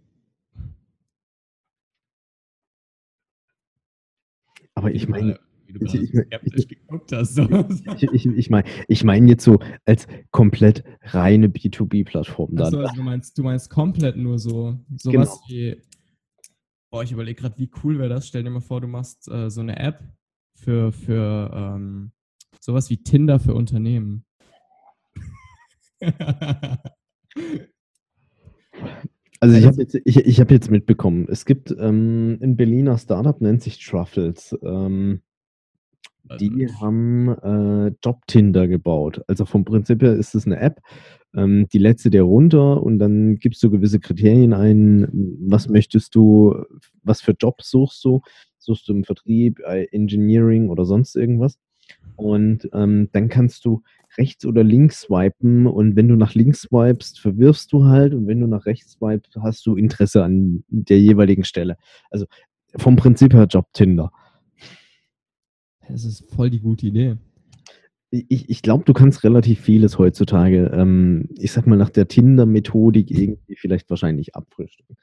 [4.76, 7.36] Aber ich meine, Wie du ich- ich- so skeptisch geguckt hast.
[7.36, 7.44] So.
[8.12, 12.68] ich, ich, meine ich mein jetzt so als komplett reine B2B-Plattform dann.
[12.68, 14.78] Achso, also du meinst, du meinst komplett nur so.
[14.98, 15.42] Sowas Genau.
[15.48, 15.82] wie.
[16.92, 18.28] Boah, ich überlege gerade, wie cool wäre das?
[18.28, 20.00] Stell dir mal vor, du machst äh, so eine App
[20.56, 22.12] für, für ähm,
[22.60, 24.26] sowas wie Tinder für Unternehmen.
[29.44, 32.98] Also ich Also- habe jetzt, ich, ich hab jetzt mitbekommen, es gibt ähm, ein Berliner
[32.98, 34.56] Startup, nennt sich Truffles.
[34.64, 35.20] Ähm,
[36.40, 39.22] die haben äh, Job-Tinder gebaut.
[39.28, 40.80] Also vom Prinzip her ist es eine App,
[41.36, 45.10] ähm, die du dir runter und dann gibst du gewisse Kriterien ein.
[45.42, 46.64] Was möchtest du,
[47.04, 48.22] was für Jobs suchst du?
[48.60, 51.58] Suchst du im Vertrieb, äh, Engineering oder sonst irgendwas?
[52.16, 53.82] Und ähm, dann kannst du
[54.18, 58.40] rechts oder links swipen und wenn du nach links swipest, verwirfst du halt und wenn
[58.40, 61.78] du nach rechts swipest, hast du Interesse an der jeweiligen Stelle.
[62.12, 62.26] Also
[62.76, 64.12] vom Prinzip her Job Tinder.
[65.88, 67.18] Das ist voll die gute Idee.
[68.12, 73.10] ich, ich glaube, du kannst relativ vieles heutzutage, ähm, ich sag mal, nach der Tinder-Methodik
[73.10, 74.98] irgendwie vielleicht wahrscheinlich abfrühstücken.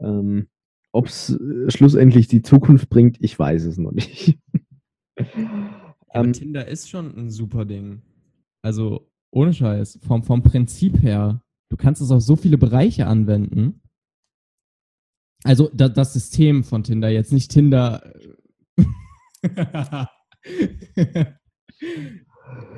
[0.00, 0.48] Ähm,
[0.92, 4.38] Ob es äh, schlussendlich die Zukunft bringt, ich weiß es noch nicht.
[6.12, 8.02] Aber Ähm, Tinder ist schon ein super Ding.
[8.62, 10.00] Also, ohne Scheiß.
[10.06, 11.42] Vom, vom Prinzip her.
[11.70, 13.80] Du kannst es auf so viele Bereiche anwenden.
[15.44, 18.12] Also, da, das System von Tinder, jetzt nicht Tinder.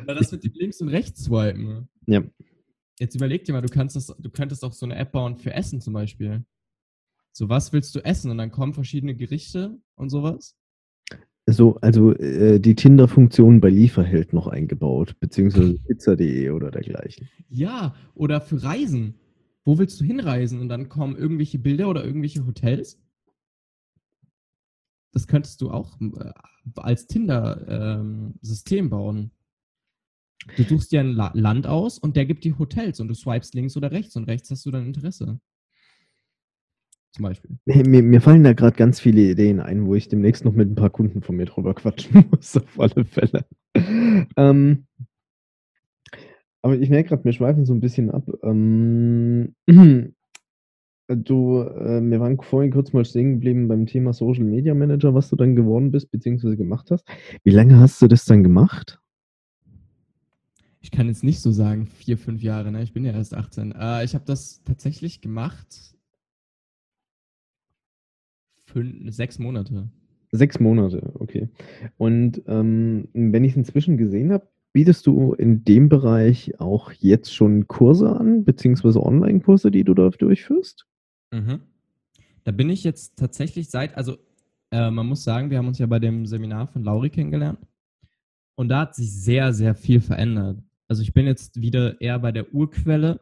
[0.07, 1.89] Na, das mit dem Links- und Rechts-Swipen.
[2.07, 2.23] ja.
[3.01, 5.53] Jetzt überleg dir mal, du, kannst das, du könntest auch so eine App bauen für
[5.53, 6.47] Essen zum Beispiel.
[7.37, 8.31] So, was willst du essen?
[8.31, 10.57] Und dann kommen verschiedene Gerichte und sowas.
[11.47, 17.29] So, also äh, die Tinder-Funktion bei Lieferheld noch eingebaut, beziehungsweise pizza.de oder dergleichen.
[17.49, 19.15] Ja, oder für Reisen.
[19.65, 20.61] Wo willst du hinreisen?
[20.61, 22.99] Und dann kommen irgendwelche Bilder oder irgendwelche Hotels.
[25.13, 26.33] Das könntest du auch äh,
[26.77, 29.31] als Tinder-System bauen.
[30.57, 33.55] Du suchst dir ein La Land aus und der gibt dir Hotels und du swipest
[33.55, 35.41] links oder rechts und rechts hast du dann Interesse.
[37.15, 37.57] Zum Beispiel.
[37.65, 40.75] Mir, mir fallen da gerade ganz viele Ideen ein, wo ich demnächst noch mit ein
[40.75, 43.45] paar Kunden von mir drüber quatschen muss, auf alle Fälle.
[44.37, 44.87] Ähm,
[46.61, 48.29] aber ich merke gerade, wir schweifen so ein bisschen ab.
[48.43, 49.55] Ähm,
[51.07, 55.31] du, äh, wir waren vorhin kurz mal stehen geblieben beim Thema Social Media Manager, was
[55.31, 57.07] du dann geworden bist, beziehungsweise gemacht hast.
[57.45, 58.99] Wie lange hast du das dann gemacht?
[60.81, 62.83] Ich kann jetzt nicht so sagen, vier, fünf Jahre, ne?
[62.83, 63.71] Ich bin ja erst 18.
[63.71, 65.94] Äh, ich habe das tatsächlich gemacht.
[68.75, 69.89] Fünf, sechs Monate.
[70.33, 71.49] Sechs Monate, okay.
[71.97, 77.33] Und ähm, wenn ich es inzwischen gesehen habe, bietest du in dem Bereich auch jetzt
[77.33, 80.87] schon Kurse an, beziehungsweise Online-Kurse, die du dort durchführst?
[81.31, 81.61] Mhm.
[82.43, 84.17] Da bin ich jetzt tatsächlich seit, also
[84.73, 87.61] äh, man muss sagen, wir haben uns ja bei dem Seminar von Lauri kennengelernt.
[88.57, 90.59] Und da hat sich sehr, sehr viel verändert.
[90.89, 93.21] Also ich bin jetzt wieder eher bei der Urquelle,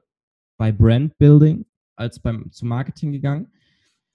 [0.57, 3.53] bei Brand Building, als beim zum Marketing gegangen.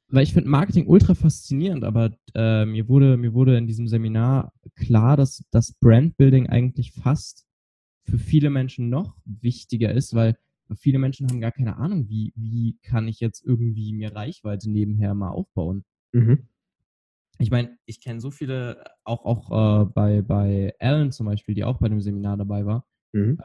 [0.09, 4.53] Weil ich finde Marketing ultra faszinierend, aber äh, mir, wurde, mir wurde in diesem Seminar
[4.75, 7.45] klar, dass das Brandbuilding eigentlich fast
[8.03, 10.37] für viele Menschen noch wichtiger ist, weil
[10.75, 15.13] viele Menschen haben gar keine Ahnung, wie, wie kann ich jetzt irgendwie mir Reichweite nebenher
[15.13, 15.83] mal aufbauen.
[16.13, 16.47] Mhm.
[17.39, 21.63] Ich meine, ich kenne so viele, auch, auch äh, bei, bei Alan zum Beispiel, die
[21.63, 23.39] auch bei dem Seminar dabei war, Mhm.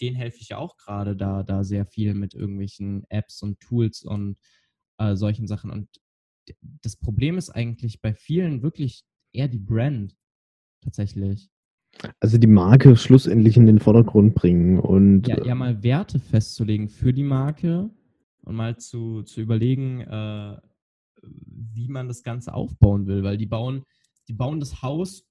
[0.00, 4.02] den helfe ich ja auch gerade da, da sehr viel mit irgendwelchen Apps und Tools
[4.02, 4.38] und
[5.00, 5.70] äh, solchen Sachen.
[5.70, 5.88] Und
[6.82, 10.14] das Problem ist eigentlich bei vielen wirklich eher die Brand
[10.82, 11.50] tatsächlich.
[12.20, 17.12] Also die Marke schlussendlich in den Vordergrund bringen und Ja, ja mal Werte festzulegen für
[17.12, 17.90] die Marke
[18.42, 20.56] und mal zu, zu überlegen, äh,
[21.22, 23.82] wie man das Ganze aufbauen will, weil die bauen,
[24.28, 25.24] die bauen das Haus,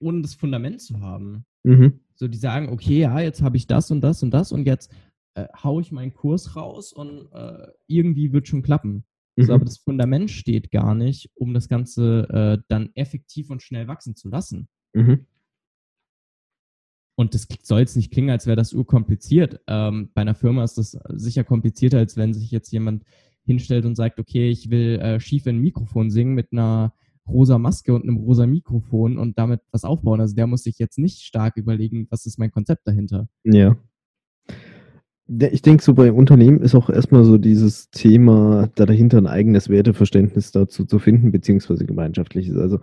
[0.00, 1.44] ohne das Fundament zu haben.
[1.62, 2.00] mhm.
[2.14, 4.92] So, die sagen, okay, ja, jetzt habe ich das und das und das und jetzt
[5.34, 9.04] äh, haue ich meinen Kurs raus und äh, irgendwie wird schon klappen.
[9.36, 9.44] Mhm.
[9.44, 13.88] So, aber das Fundament steht gar nicht, um das Ganze äh, dann effektiv und schnell
[13.88, 14.68] wachsen zu lassen.
[14.94, 15.26] Mhm.
[17.14, 19.60] Und das soll jetzt nicht klingen, als wäre das urkompliziert.
[19.66, 23.04] Ähm, bei einer Firma ist das sicher komplizierter, als wenn sich jetzt jemand
[23.44, 26.94] hinstellt und sagt, okay, ich will äh, schief in ein Mikrofon singen mit einer
[27.28, 30.20] rosa Maske und einem rosa Mikrofon und damit was aufbauen.
[30.20, 33.28] Also der muss sich jetzt nicht stark überlegen, was ist mein Konzept dahinter.
[33.44, 33.76] Ja.
[35.38, 39.68] Ich denke, so bei Unternehmen ist auch erstmal so dieses Thema, da dahinter ein eigenes
[39.68, 42.56] Werteverständnis dazu zu finden, beziehungsweise gemeinschaftliches.
[42.56, 42.80] Also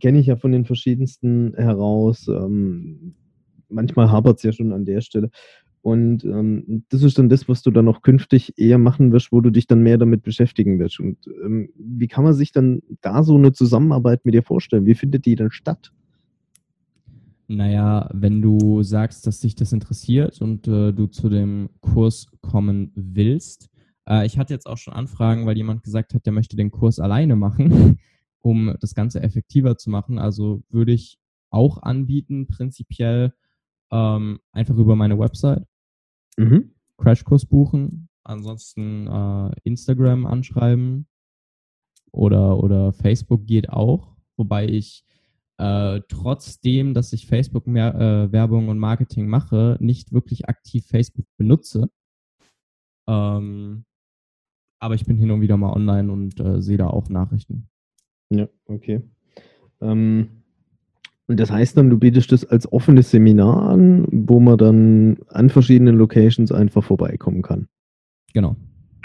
[0.00, 2.26] kenne ich ja von den verschiedensten heraus.
[2.28, 3.14] Ähm,
[3.68, 5.30] manchmal hapert es ja schon an der Stelle.
[5.82, 9.42] Und ähm, das ist dann das, was du dann auch künftig eher machen wirst, wo
[9.42, 10.98] du dich dann mehr damit beschäftigen wirst.
[10.98, 14.86] Und ähm, wie kann man sich dann da so eine Zusammenarbeit mit dir vorstellen?
[14.86, 15.92] Wie findet die dann statt?
[17.46, 22.90] Naja, wenn du sagst, dass dich das interessiert und äh, du zu dem Kurs kommen
[22.94, 23.68] willst.
[24.08, 26.98] Äh, ich hatte jetzt auch schon Anfragen, weil jemand gesagt hat, der möchte den Kurs
[26.98, 27.98] alleine machen,
[28.40, 30.18] um das Ganze effektiver zu machen.
[30.18, 31.18] Also würde ich
[31.50, 33.34] auch anbieten, prinzipiell
[33.90, 35.66] ähm, einfach über meine Website
[36.36, 36.72] Mhm.
[36.98, 41.06] Crashkurs buchen, ansonsten äh, Instagram anschreiben
[42.12, 45.04] oder, oder Facebook geht auch, wobei ich
[45.58, 51.26] äh, trotzdem, dass ich Facebook mehr äh, Werbung und Marketing mache, nicht wirklich aktiv Facebook
[51.36, 51.90] benutze.
[53.08, 53.84] Ähm,
[54.80, 57.68] aber ich bin hin und wieder mal online und äh, sehe da auch Nachrichten.
[58.30, 59.02] Ja, okay.
[59.80, 60.42] Ähm,
[61.26, 65.48] und das heißt dann, du bietest das als offenes Seminar an, wo man dann an
[65.48, 67.68] verschiedenen Locations einfach vorbeikommen kann.
[68.34, 68.56] Genau.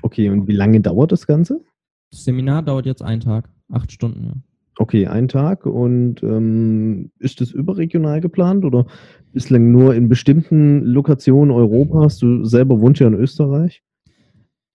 [0.02, 1.64] Okay, und wie lange dauert das Ganze?
[2.12, 4.34] Das Seminar dauert jetzt einen Tag, acht Stunden, ja.
[4.82, 8.86] Okay, ein Tag und, ähm, ist das überregional geplant oder
[9.34, 12.18] bislang nur in bestimmten Lokationen Europas?
[12.18, 13.84] Du selber wohnst ja in Österreich.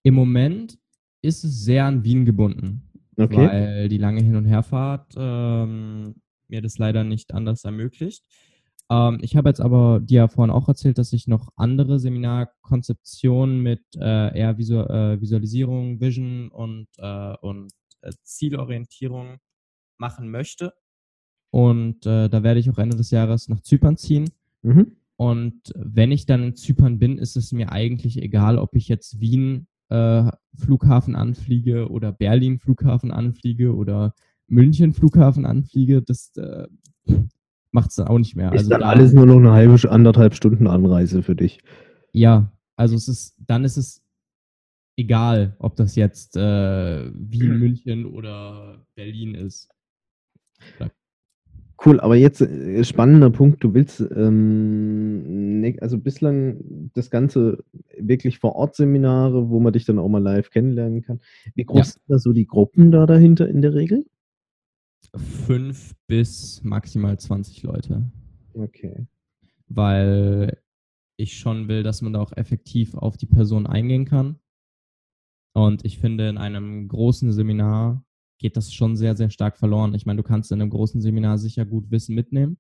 [0.03, 0.77] Im Moment
[1.23, 2.83] ist es sehr an Wien gebunden,
[3.17, 3.49] Okay.
[3.49, 6.17] weil die lange Hin und Herfahrt, ähm,
[6.49, 8.23] mir das leider nicht anders ermöglicht.
[8.91, 13.63] Ähm, ich habe jetzt aber dir ja vorhin auch erzählt, dass ich noch andere Seminarkonzeptionen
[13.63, 19.39] mit, äh, eher Visu äh, Visualisierung, Vision und, äh, und, äh, Zielorientierung
[19.99, 20.73] machen möchte.
[21.51, 24.31] Und, äh, da werde ich auch Ende des Jahres nach Zypern ziehen.
[24.63, 24.97] Mhm.
[25.17, 29.21] Und wenn ich dann in Zypern bin, ist es mir eigentlich egal, ob ich jetzt
[29.21, 34.15] Wien, äh, Flughafen anfliege oder Berlin Flughafen anfliege oder
[34.49, 36.03] München Flughafen anfliege.
[36.03, 36.67] Das, äh,
[37.71, 38.53] macht's dann auch nicht mehr.
[38.53, 41.61] Ist Also dann da alles nur noch 'ne halbe 1,5 Stunden Anreise für dich?
[42.13, 44.03] Ja, also es ist dann ist es
[44.97, 49.74] egal, ob das jetzt, äh, Wien, München oder Berlin ist.
[50.81, 50.89] Ja.
[51.85, 53.63] Cool, aber jetzt, äh, spannender Punkt.
[53.65, 57.65] Du willst, ähm, ne also bislang das Ganze
[57.99, 61.21] wirklich Vor-Ort-Seminare, wo man dich dann auch mal live kennenlernen kann.
[61.55, 61.67] Wie Ja.
[61.67, 64.07] groß sind da so die Gruppen da dahinter in der Regel?
[65.17, 68.11] 5 bis maximal 20 Leute.
[68.55, 69.07] Okay.
[69.69, 70.59] Weil
[71.17, 74.37] ich schon will, dass man da auch effektiv auf die Person eingehen kann.
[75.57, 78.03] Und ich finde, in einem großen Seminar
[78.39, 79.95] geht das schon sehr, sehr stark verloren.
[79.95, 82.59] Ich meine, du kannst in 'nem großen Seminar sicher gut Wissen mitnehmen.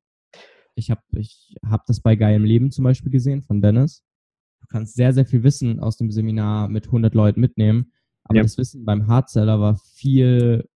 [0.76, 4.04] Ich habe ich habe das bei „Geil im Leben“ zum Beispiel gesehen von Dennis.
[4.62, 7.92] Du kannst sehr, sehr viel Wissen aus dem Seminar mit 100 Leuten mitnehmen,
[8.24, 8.42] aber Ja.
[8.42, 10.68] das Wissen beim Hardseller war viel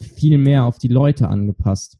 [0.00, 1.98] viel mehr auf die Leute angepasst.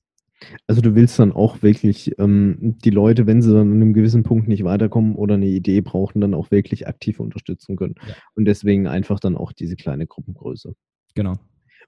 [0.70, 4.22] Also, du willst dann auch wirklich, ähm, die Leute, wenn sie dann an 'nem gewissen
[4.22, 8.14] Punkt nicht weiterkommen oder 'ne Idee brauchen, dann auch wirklich aktiv unterstützen können Ja.
[8.34, 10.74] und deswegen einfach dann auch diese kleine Gruppengröße.
[11.16, 11.38] Genau.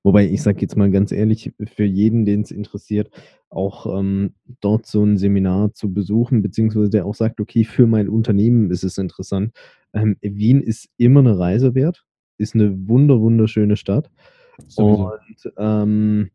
[0.05, 3.11] Wobei, ich sage jetzt mal ganz ehrlich, für jeden, den's interessiert,
[3.51, 8.09] auch, ähm, dort so 'n Seminar zu besuchen, beziehungsweise der auch sagt: „Okay, für mein
[8.09, 9.53] Unternehmen ist es interessant.“
[9.93, 12.05] Ähm, Wien ist immer 'ne Reise wert,
[12.39, 14.11] ist 'ne wunder wunderschöne Stadt
[14.69, 15.11] Sowieso.
[15.11, 16.31] und, ähm,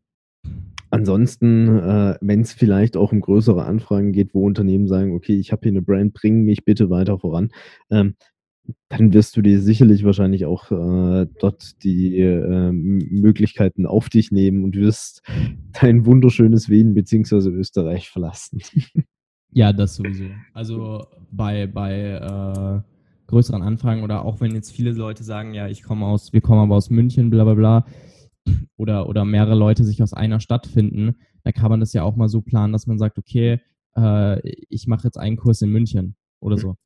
[0.90, 5.62] ansonsten, äh, wenn's vielleicht auch um größere Anfragen geht, wo Unternehmen sagen: „Okay, ich habe
[5.64, 7.50] hier 'ne Brand, bring mich bitte weiter voran“,
[7.90, 8.16] ähm,
[8.88, 14.64] dann wirst du dir sicherlich wahrscheinlich auch, äh, dort die, ähm, Möglichkeiten auf dich nehmen
[14.64, 15.22] und wirst
[15.80, 18.60] dein wunderschönes Wien beziehungsweise Österreich verlassen.
[19.52, 20.44] Ja, das sowieso.
[20.52, 22.82] Also, bei bei, äh,
[23.26, 26.60] größeren Anfragen oder auch wenn jetzt viele Leute sagen: „Ja, ich komme aus wir kommen
[26.60, 27.86] aber aus München, bla bla bla“
[28.76, 32.16] oder oder mehrere Leute sich aus einer Stadt finden, dann kann man das ja auch
[32.16, 33.60] mal so planen, dass man sagt: „Okay,
[33.96, 36.60] äh, ich mache jetzt einen Kurs in München“ oder Mhm.
[36.60, 36.76] so.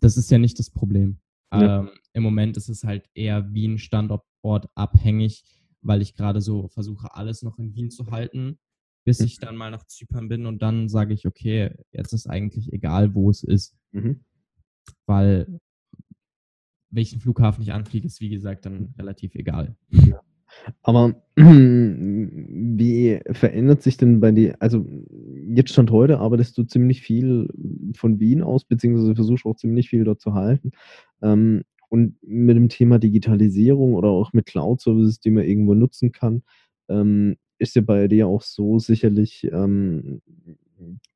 [0.00, 1.20] Das ist ja nicht das Problem.
[1.52, 1.80] Ja.
[1.80, 5.44] Ähm, im Moment ist es halt eher Wien standortabhängig,
[5.82, 8.58] weil ich grade so versuche, alles noch in Wien zu halten,
[9.04, 9.44] bis ich Mhm.
[9.44, 13.30] dann mal nach Zypern bin und dann sage ich: „Okay, jetzt ist eigentlich egal, wo
[13.30, 14.24] es ist.“ Mhm.
[15.06, 15.60] Weil
[16.90, 19.76] welchen Flughafen ich anfliege, ist, wie gesagt, dann relativ egal.
[19.90, 20.20] Ja.
[20.82, 24.86] Aber wie verändert sich denn bei dir also,
[25.48, 27.48] jetzt Stand heute arbeitest du ziemlich viel
[27.96, 30.72] von Wien aus, beziehungsweise versuchst auch ziemlich viel dort zu halten.
[31.22, 36.42] Ähm, und mit dem Thema Digitalisierung oder auch mit Cloud-Services, die man irgendwo nutzen kann,
[36.88, 40.20] ähm, ist ja bei dir auch so sicherlich, ähm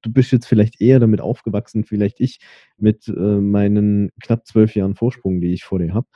[0.03, 2.38] du bist jetzt vielleicht eher damit aufgewachsen, vielleicht ich
[2.77, 6.07] mit, äh, meinen knapp 12 Jahren Vorsprung, die ich vor dir habe.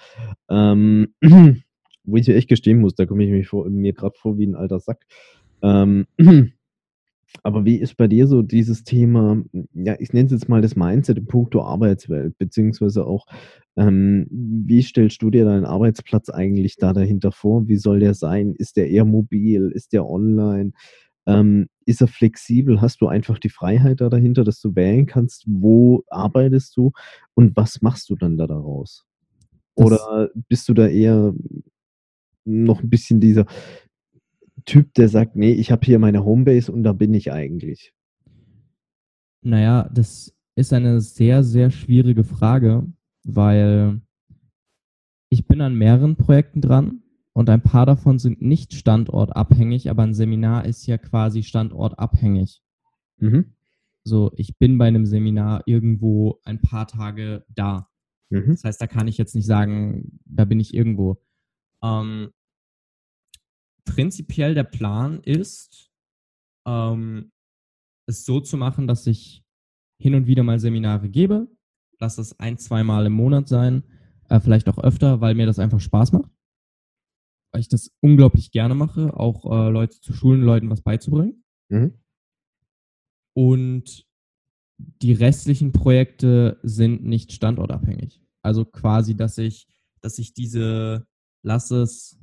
[2.09, 4.55] Wo ich dir echt gestehen muss, da komme ich vor mir grad vor wie 'n
[4.57, 5.05] alter Sack.
[5.63, 6.07] Ähm,
[7.45, 9.43] aber wie ist bei dir so dieses Thema,
[9.75, 13.27] ja, ich nenne es jetzt mal das Mindset in puncto Arbeitswelt, beziehungsweise auch,
[13.77, 17.69] ähm, wie stellst du dir deinen Arbeitsplatz eigentlich da dahinter vor?
[17.69, 18.55] Wie soll der sein?
[18.57, 19.71] Ist der eher mobil?
[19.75, 20.73] Ist der online?
[21.27, 22.81] Ähm, ist er flexibel?
[22.83, 26.93] Hast du einfach die Freiheit da dahinter, dass du wählen kannst, wo arbeitest du
[27.35, 29.05] und was machst du dann da daraus?
[29.77, 31.35] Oder bist du da eher
[32.49, 33.47] noch 'n bisschen dieser
[34.67, 37.93] Typ, der sagt: „Ne, ich habe hier meine Homebase und da bin ich eigentlich?“
[39.45, 42.87] Na ja, das ist eine sehr, sehr schwierige Frage,
[43.25, 44.01] weil
[45.33, 47.03] ich bin an mehreren Projekten dran
[47.35, 52.63] und ein paar davon sind nicht standortabhängig, aber 'n Seminar ist ja quasi standortabhängig.
[53.19, 53.55] Mhm.
[54.05, 57.89] So, ich bin bei 'nem Seminar irgendwo ein paar Tage da.
[58.31, 58.51] Mhm.
[58.53, 61.19] Das heißt, da kann ich jetzt nicht sagen, da bin ich irgendwo.
[61.85, 62.31] Ähm
[63.89, 65.91] prinzipiell der Plan ist,
[66.67, 67.33] ähm,
[68.07, 69.43] es so zu machen, dass ich
[70.01, 71.49] hin und wieder mal Seminare gebe.
[71.99, 73.83] Lass es ein zweimal im Monat sein,
[74.29, 76.31] äh, vielleicht auch öfter, weil mir das einfach Spaß macht.
[77.53, 81.45] weil ich das unglaublich gerne mache, auch äh, Leute zu schulen, Leuten was beizubringen.
[81.71, 81.95] Mhm.
[83.35, 84.07] Und
[84.77, 88.23] die restlichen Projekte sind nicht standortabhängig.
[88.43, 89.67] Also quasi, dass ich,
[90.03, 91.07] dass ich diese,
[91.43, 92.18] lass es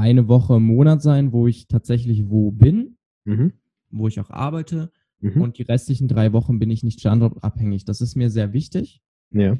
[0.00, 2.96] eine Woche im Monat sein, wo ich tatsächlich wo bin,
[3.26, 3.52] Mhm.
[3.90, 4.90] wo ich auch arbeite.
[5.20, 5.40] Mhm.
[5.42, 7.84] Und die restlichen drei Wochen bin ich nicht standortabhängig.
[7.84, 9.02] Das ist mir sehr wichtig.
[9.32, 9.52] ja.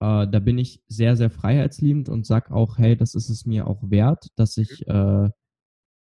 [0.00, 3.66] Äh, da bin ich sehr, sehr freiheitsliebend und sag auch, hey, das ist es mir
[3.68, 5.30] auch wert, dass ich, äh,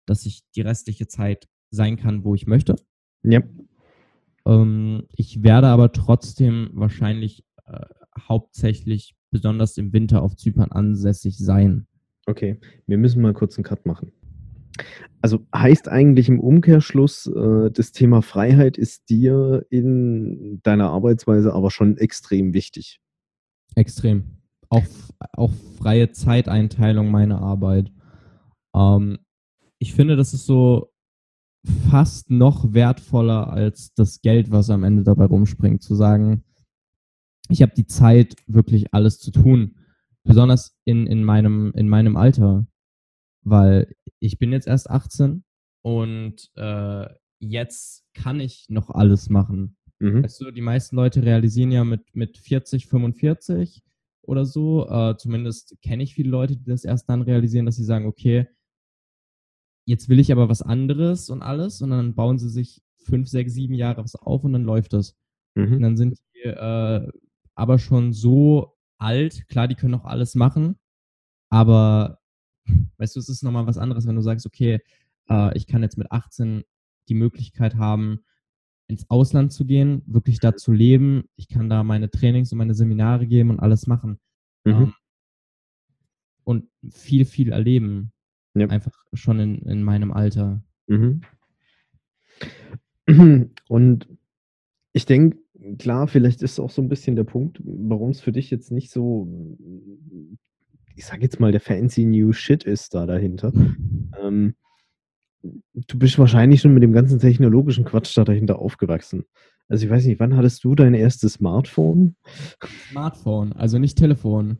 [0.05, 2.75] dass ich die restliche Zeit sein kann, wo ich möchte.
[3.23, 3.41] Ja.
[4.45, 7.85] Ähm, ich werde aber trotzdem wahrscheinlich äh,
[8.17, 11.85] hauptsächlich besonders im Winter auf Zypern ansässig sein.
[12.31, 12.57] Okay,
[12.87, 14.13] wir müssen mal kurz einen Cut machen.
[15.21, 21.71] Also heißt eigentlich im Umkehrschluss, äh, das Thema Freiheit ist dir in deiner Arbeitsweise aber
[21.71, 23.01] schon extrem wichtig.
[23.75, 24.37] Extrem.
[24.69, 24.85] Auch,
[25.33, 27.91] auch freie Zeiteinteilung meiner Arbeit.
[28.73, 29.19] Ähm,
[29.77, 30.93] ich finde, das ist so
[31.89, 35.83] fast noch wertvoller als das Geld, was am Ende dabei rumspringt.
[35.83, 36.45] Zu sagen,
[37.49, 39.75] ich habe die Zeit, wirklich alles zu tun.
[40.23, 42.65] Besonders in, in, meinem, in meinem Alter.
[43.43, 45.43] Weil ich bin jetzt erst 18
[45.83, 47.07] und äh,
[47.39, 49.77] jetzt kann ich noch alles machen.
[49.99, 50.23] Mhm.
[50.23, 53.81] Weißt du, die meisten Leute realisieren ja mit, mit 40, 45
[54.21, 54.87] oder so.
[54.87, 58.47] Äh, zumindest kenne ich viele Leute, die das erst dann realisieren, dass sie sagen, okay,
[59.87, 61.81] jetzt will ich aber was anderes und alles.
[61.81, 65.15] Und dann bauen sie sich fünf, sechs, sieben Jahre was auf und dann läuft das.
[65.55, 65.81] Und Mhm.
[65.81, 67.07] dann sind die äh,
[67.55, 69.47] aber schon so alt.
[69.47, 70.77] Klar, die können auch alles machen.
[71.49, 72.19] Aber
[72.97, 74.79] weißt du, es ist nochmal was anderes, wenn du sagst, okay,
[75.29, 76.63] äh, ich kann jetzt mit 18
[77.09, 78.23] die Möglichkeit haben,
[78.87, 81.23] ins Ausland zu gehen, wirklich da zu leben.
[81.35, 84.19] Ich kann da meine Trainings und meine Seminare geben und alles machen.
[84.65, 84.73] Mhm.
[84.73, 84.93] Ähm,
[86.43, 88.11] und viel, viel erleben.
[88.53, 88.67] Ja.
[88.67, 90.61] Einfach schon in, in meinem Alter.
[90.87, 91.21] Mhm.
[93.67, 94.07] Und
[94.93, 95.40] ich denke,
[95.77, 98.91] klar, vielleicht ist auch so ein bisschen der Punkt, warum es für dich jetzt nicht
[98.91, 99.27] so,
[100.95, 103.53] ich sage jetzt mal, der fancy new shit ist da dahinter.
[104.21, 104.55] Ähm,
[105.43, 109.25] du bist wahrscheinlich schon mit dem ganzen technologischen Quatsch da dahinter aufgewachsen.
[109.67, 112.15] Also ich weiß nicht, wann hattest du dein erstes Smartphone?
[112.89, 114.57] Smartphone, also nicht Telefon.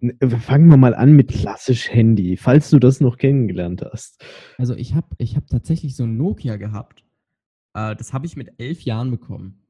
[0.00, 4.22] N- Fangen wir mal an mit klassisch Handy, falls du das noch kennengelernt hast.
[4.58, 7.04] Also ich habe ich hab tatsächlich so ein Nokia gehabt.
[7.74, 9.61] Äh, das habe ich mit elf Jahren bekommen.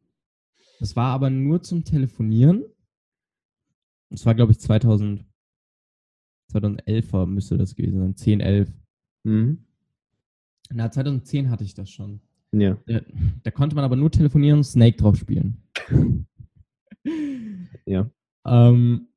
[0.82, 2.64] Das war aber nur zum Telefonieren.
[4.10, 5.24] Das war, glaube ich, 2000,
[6.50, 8.16] 2011 müsste das gewesen sein.
[8.16, 8.68] 10, 11.
[9.22, 9.64] Mhm.
[10.70, 12.20] Na, 2010 hatte ich das schon.
[12.50, 12.76] Ja.
[12.86, 13.00] Da,
[13.44, 15.62] da konnte man aber nur telefonieren und Snake drauf spielen.
[17.84, 18.08] Ja.
[18.46, 19.08] Ähm,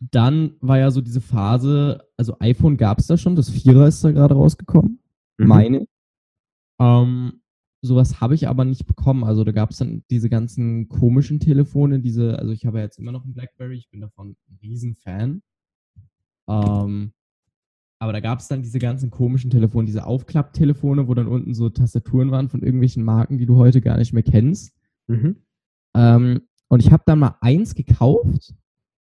[0.00, 4.02] dann war ja so diese Phase, also iPhone gab es da schon, das Vierer ist
[4.02, 4.98] da gerade rausgekommen,
[5.38, 5.46] Mhm.
[5.46, 5.88] meine.
[6.80, 7.40] Ähm,
[7.84, 9.24] sowas habe ich aber nicht bekommen.
[9.24, 12.98] Also da gab es dann diese ganzen komischen Telefone, diese, also ich habe ja jetzt
[12.98, 15.42] immer noch ein Blackberry, ich bin davon ein Riesenfan.
[16.48, 17.12] Ähm,
[17.98, 21.68] aber da gab es dann diese ganzen komischen Telefone, diese Aufklapptelefone, wo dann unten so
[21.68, 24.74] Tastaturen waren von irgendwelchen Marken, die du heute gar nicht mehr kennst.
[25.06, 25.36] Mhm.
[25.94, 28.54] Ähm, und ich habe dann mal eins gekauft.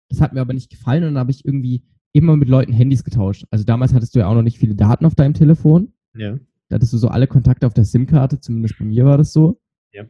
[0.08, 3.04] Das hat mir aber nicht gefallen und dann habe ich irgendwie immer mit Leuten Handys
[3.04, 3.46] getauscht.
[3.50, 5.92] Also damals hattest du ja auch noch nicht viele Daten auf deinem Telefon.
[6.14, 6.38] Ja.
[6.72, 9.60] Da hattest du so alle Kontakte auf der SIM-Karte, zumindest bei mir war das so.
[9.92, 10.04] Ja.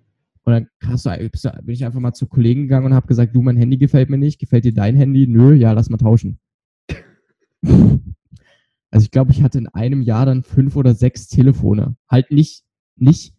[0.44, 3.42] Und dann hast du, bin ich einfach mal zu Kollegen gegangen und habe gesagt, du,
[3.42, 5.26] mein Handy gefällt mir nicht, gefällt dir dein Handy?
[5.26, 6.38] Nö, ja, lass mal tauschen.
[7.64, 11.96] also ich glaube, ich hatte in einem Jahr dann fünf oder sechs Telefone.
[12.08, 12.62] Halt nicht,
[12.94, 13.34] nicht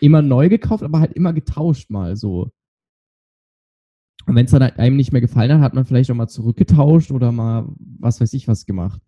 [0.00, 2.50] immer neu gekauft, aber halt immer getauscht mal so.
[4.24, 6.28] Und wenn es dann halt einem nicht mehr gefallen hat, hat man vielleicht auch mal
[6.28, 9.02] zurückgetauscht oder mal was weiß ich was gemacht.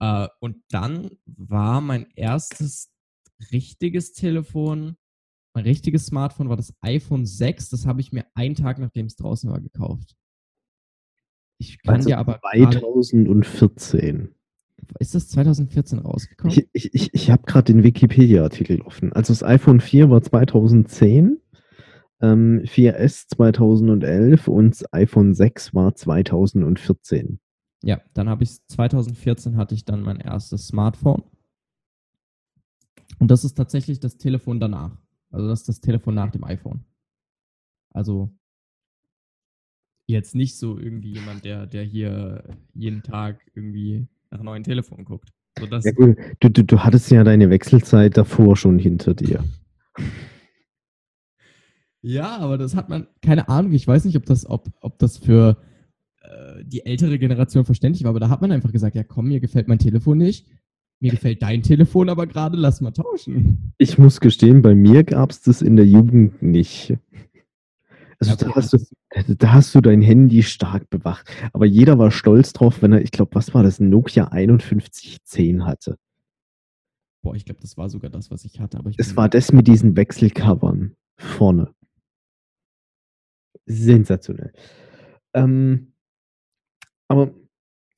[0.00, 2.90] Äh, und dann war mein erstes
[3.52, 4.96] richtiges Telefon,
[5.54, 7.68] mein richtiges Smartphone war das iPhone 6.
[7.70, 10.16] Das habe ich mir einen Tag, nachdem es draußen war, gekauft.
[11.60, 12.40] Ich kann Also dir aber.
[12.40, 14.34] gerade- 2014.
[14.98, 16.52] Ist das 2014 rausgekommen?
[16.56, 19.12] Ich, ich, ich, ich habe gerade den Wikipedia-Artikel offen.
[19.12, 21.40] Also das iPhone 4 war 2010,
[22.20, 27.38] ähm, 4S 2011 und das iPhone 6 war 2014.
[27.84, 31.22] Ja, dann habe ich 2014 hatte ich dann mein erstes Smartphone.
[33.18, 34.96] Und das ist tatsächlich das Telefon danach.
[35.30, 36.84] Also das ist das Telefon nach dem iPhone.
[37.90, 38.34] Also
[40.06, 45.30] jetzt nicht so irgendwie jemand, der, der hier jeden Tag irgendwie nach neuen Telefonen guckt.
[45.58, 49.44] So Ja gut, du, du, du hattest ja deine Wechselzeit davor schon hinter dir.
[52.06, 55.16] Ja, aber das hat man, keine Ahnung, ich weiß nicht, ob das, ob, ob das
[55.16, 55.56] für,
[56.64, 59.68] die ältere Generation verständlich war, aber da hat man einfach gesagt, ja komm, mir gefällt
[59.68, 60.46] mein Telefon nicht,
[61.00, 63.72] mir gefällt dein Telefon aber gerade, lass mal tauschen.
[63.78, 66.96] Ich muss gestehen, bei mir gab es das in der Jugend nicht.
[68.20, 68.78] Also ja, da, hast du,
[69.36, 71.28] da hast du dein Handy stark bewacht.
[71.52, 75.66] Aber jeder war stolz drauf, wenn er, ich glaube, was war das, ein Nokia 5110
[75.66, 75.98] hatte.
[77.22, 78.78] Boah, ich glaube, das war sogar das, was ich hatte.
[78.78, 81.74] Aber ich es war das mit diesen Wechselcovern vorne.
[83.66, 84.52] Sensationell.
[85.32, 85.93] Ähm,
[87.08, 87.32] aber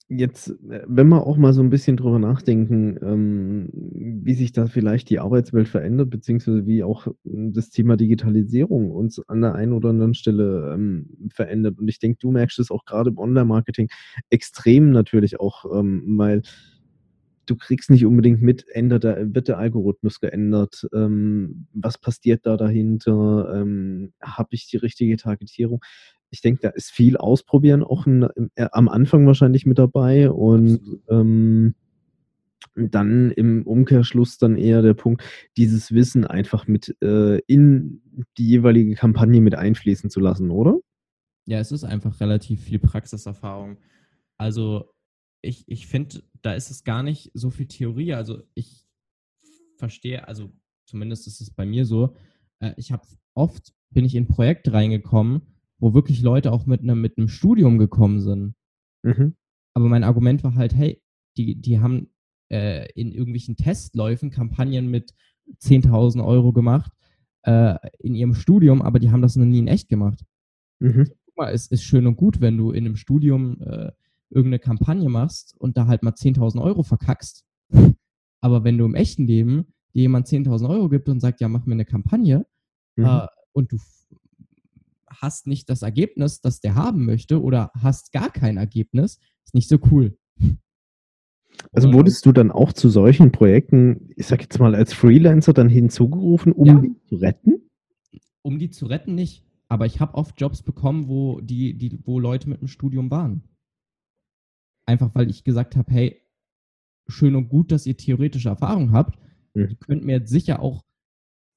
[0.09, 4.67] jetzt, äh, wenn wir auch mal so ein bisschen drüber nachdenken, ähm, wie sich da
[4.67, 9.73] vielleicht die Arbeitswelt verändert, beziehungsweise wie auch hm, das Thema Digitalisierung uns an der einen
[9.73, 11.79] oder anderen Stelle ähm, verändert.
[11.79, 13.89] Und ich denke, du merkst es auch gerade im Online-Marketing
[14.31, 16.43] extrem natürlich auch, ähm, weil
[17.47, 22.57] du kriegst nicht unbedingt mit, ändert der, wird der Algorithmus geändert, ähm, was passiert da
[22.57, 25.81] dahinter, ähm, habe ich die richtige Targetierung.
[26.31, 31.01] Ich denke, da ist viel ausprobieren, auch in, äh, am Anfang wahrscheinlich mit dabei und
[31.09, 31.75] ähm,
[32.75, 35.23] dann im Umkehrschluss dann eher der Punkt,
[35.57, 38.03] dieses Wissen einfach mit äh, in
[38.37, 40.79] die jeweilige Kampagne mit einfließen zu lassen, oder?
[41.47, 43.79] Ja, es ist einfach relativ viel Praxiserfahrung.
[44.37, 44.93] Also
[45.43, 48.15] ich, ich finde, da ist es gar nicht so viel Theorie.
[48.15, 48.87] Also ich
[49.77, 50.53] verstehe, also
[50.87, 52.15] zumindest ist es bei mir so,
[52.61, 55.43] äh, ich habe oft, bin ich in Projekte reingekommen,
[55.79, 58.55] wo wirklich Leute auch mit einem mit einem Studium gekommen sind.
[59.03, 59.37] Mhm.
[59.75, 61.03] Aber mein Argument war halt, hey,
[61.37, 62.09] die, die haben
[62.51, 65.15] äh, in irgendwelchen Testläufen Kampagnen mit
[65.61, 66.93] 10.000 Euro gemacht
[67.43, 70.25] äh, in ihrem Studium, aber die haben das noch nie in echt gemacht.
[70.81, 71.11] Mhm.
[71.27, 73.93] Guck mal, es ist schön und gut, wenn du in einem Studium äh,
[74.31, 77.45] irgendeine Kampagne machst und da halt mal 10.000 Euro verkackst.
[78.41, 81.67] Aber wenn du im echten Leben dir jemand 10.000 Euro gibt und sagt, ja, mach
[81.67, 82.47] mir eine Kampagne
[82.97, 83.05] mhm.
[83.05, 83.79] äh, und du
[85.21, 89.69] hast nicht das Ergebnis, das der haben möchte oder hast gar kein Ergebnis, ist nicht
[89.69, 90.17] so cool.
[91.73, 95.69] Also wurdest du dann auch zu solchen Projekten, ich sag jetzt mal als Freelancer dann
[95.69, 96.79] hinzugerufen, um ja.
[96.81, 97.71] die zu retten?
[98.43, 99.45] Um die zu retten nicht.
[99.69, 103.43] Aber ich habe oft Jobs bekommen, wo die, die, wo Leute mit dem Studium waren.
[104.87, 106.23] Einfach weil ich gesagt habe, hey,
[107.09, 109.19] schön und gut, dass ihr theoretische Erfahrung habt.
[109.55, 109.69] Mhm.
[109.71, 110.85] Ihr könnt mir jetzt sicher auch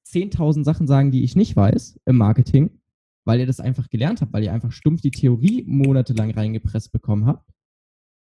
[0.08, 2.79] 10.000 Sachen sagen, die ich nicht weiß im Marketing,
[3.30, 7.26] weil ihr das einfach gelernt habt, weil ihr einfach stumpf die Theorie monatelang reingepresst bekommen
[7.26, 7.48] habt.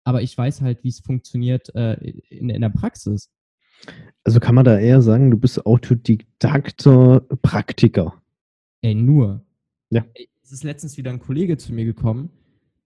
[0.04, 1.94] Aber ich weiß halt, wie es funktioniert äh,
[2.28, 3.28] in, in der Praxis.
[4.22, 8.22] Also kann man da eher sagen, du bist Autodidakter, Praktiker.
[8.80, 9.44] Ey, nur.
[9.90, 10.06] Ja.
[10.40, 12.30] Es ist letztens wieder ein Kollege zu mir gekommen,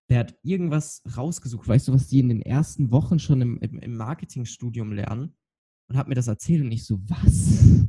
[0.09, 1.69] der hat irgendwas rausgesucht.
[1.69, 5.35] Weißt du, was die in den ersten Wochen schon im, im, im Marketingstudium lernen?
[5.91, 7.85] Und hat mir das erzählt und ich so, was?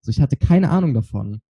[0.00, 1.42] So, ich hatte keine Ahnung davon.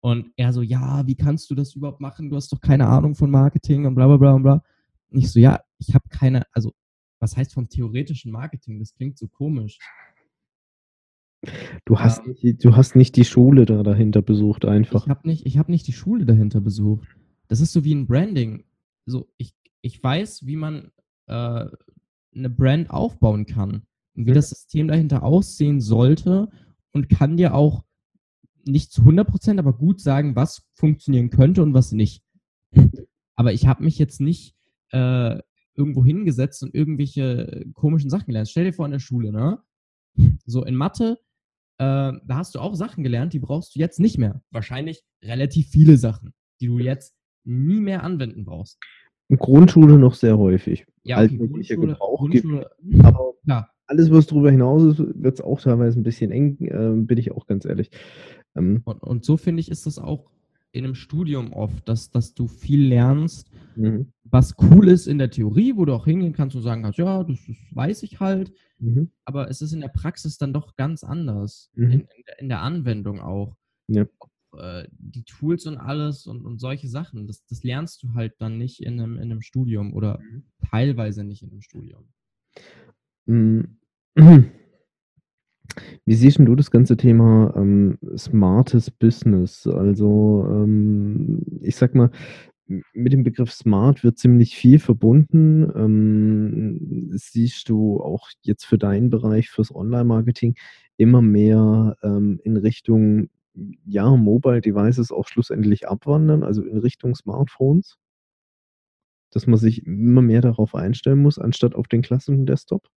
[0.00, 2.30] Und er so, ja, wie kannst du das überhaupt machen?
[2.30, 4.62] Du hast doch keine Ahnung von Marketing und bla bla bla und bla.
[5.08, 6.72] Und ich so, ja, ich habe keine, also,
[7.18, 8.78] was heißt vom theoretischen Marketing?
[8.78, 9.78] Das klingt so komisch.
[11.84, 12.32] Du hast, ja.
[12.32, 15.04] nicht, du hast nicht die Schule da dahinter besucht, einfach.
[15.04, 17.08] Ich habe nicht, hab nicht die Schule dahinter besucht.
[17.48, 18.64] Das ist so wie ein Branding
[19.06, 20.90] so, ich, ich weiß, wie man
[21.28, 21.66] äh,
[22.34, 23.82] eine Brand aufbauen kann
[24.14, 26.50] und wie das System dahinter aussehen sollte
[26.92, 27.84] und kann dir auch
[28.66, 32.22] nicht zu 100% aber gut sagen, was funktionieren könnte und was nicht.
[33.36, 34.54] Aber ich habe mich jetzt nicht
[34.90, 35.38] äh,
[35.74, 38.48] irgendwo hingesetzt und irgendwelche komischen Sachen gelernt.
[38.48, 39.60] Stell dir vor in der Schule, ne?
[40.46, 41.18] So in Mathe,
[41.78, 44.42] äh, da hast du auch Sachen gelernt, die brauchst du jetzt nicht mehr.
[44.50, 47.14] Wahrscheinlich relativ viele Sachen, die du jetzt
[47.44, 48.78] nie mehr anwenden brauchst.
[49.28, 50.86] Grundschule noch sehr häufig.
[51.02, 53.68] Ja, okay, Grundschule, Gebrauch Grundschule, gibt, aber ja.
[53.86, 57.32] alles, was darüber hinaus ist, wird es auch teilweise ein bisschen eng, äh, bin ich
[57.32, 57.90] auch ganz ehrlich.
[58.56, 60.30] Ähm, und, und, so finde ich, ist das auch
[60.72, 64.12] in einem Studium oft, dass, dass du viel lernst, mhm.
[64.24, 67.24] was cool ist in der Theorie, wo du auch hingehen kannst und sagen kannst, ja,
[67.24, 69.10] das, das weiß ich halt, mhm.
[69.24, 71.90] aber es ist in der Praxis dann doch ganz anders, mhm.
[71.90, 73.56] in, in, der Anwendung auch.
[73.88, 74.04] Ja.
[74.58, 77.26] Äh, die Tools und alles und, und solche Sachen.
[77.26, 80.44] Das, das lernst du halt dann nicht in einem, in einem Studium oder mhm.
[80.70, 82.08] teilweise nicht in einem Studium.
[86.04, 89.66] Wie siehst du das ganze Thema ähm, smartes Business?
[89.66, 92.10] Also ähm, ich sag mal,
[92.94, 95.70] mit dem Begriff Smart wird ziemlich viel verbunden.
[95.76, 100.56] Ähm, siehst du auch jetzt für deinen Bereich, fürs Online-Marketing,
[100.96, 103.28] immer mehr ähm, in Richtung
[103.86, 107.96] ja, Mobile Devices auch schlussendlich abwandern, also in Richtung Smartphones?
[109.30, 112.88] Dass man sich immer mehr darauf einstellen muss, anstatt auf den klassischen Desktop?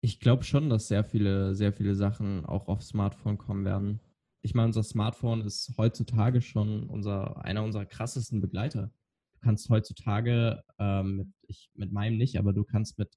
[0.00, 4.00] Ich glaube schon, dass sehr viele, sehr viele Sachen auch auf Smartphone kommen werden.
[4.42, 8.92] Ich meine, unser Smartphone ist heutzutage schon unser, einer unserer krassesten Begleiter.
[9.34, 13.16] du kannst heutzutage ähm, mit, ich, mit meinem nicht, aber du kannst mit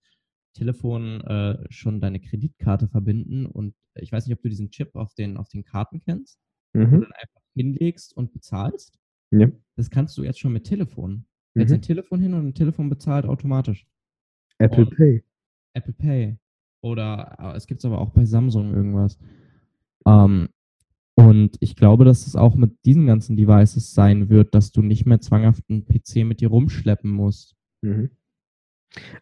[0.54, 5.14] Telefon äh, schon deine Kreditkarte verbinden und ich weiß nicht, ob du diesen Chip auf
[5.14, 6.40] den, auf den Karten kennst,
[6.74, 6.92] mhm.
[6.92, 8.98] wo du dann einfach hinlegst und bezahlst.
[9.32, 9.50] Ja.
[9.76, 11.26] Das kannst du jetzt schon mit Telefon.
[11.54, 11.62] Mhm.
[11.62, 13.88] Jetzt ein Telefon hin und ein Telefon bezahlt automatisch.
[14.58, 15.24] Apple und Pay.
[15.74, 16.38] Apple Pay.
[16.82, 19.18] Oder äh, es gibt es aber auch bei Samsung irgendwas.
[20.06, 20.50] Ähm,
[21.16, 25.06] und ich glaube, dass es auch mit diesen ganzen Devices sein wird, dass du nicht
[25.06, 27.56] mehr zwanghaft einen PC mit dir rumschleppen musst.
[27.82, 28.12] Mhm.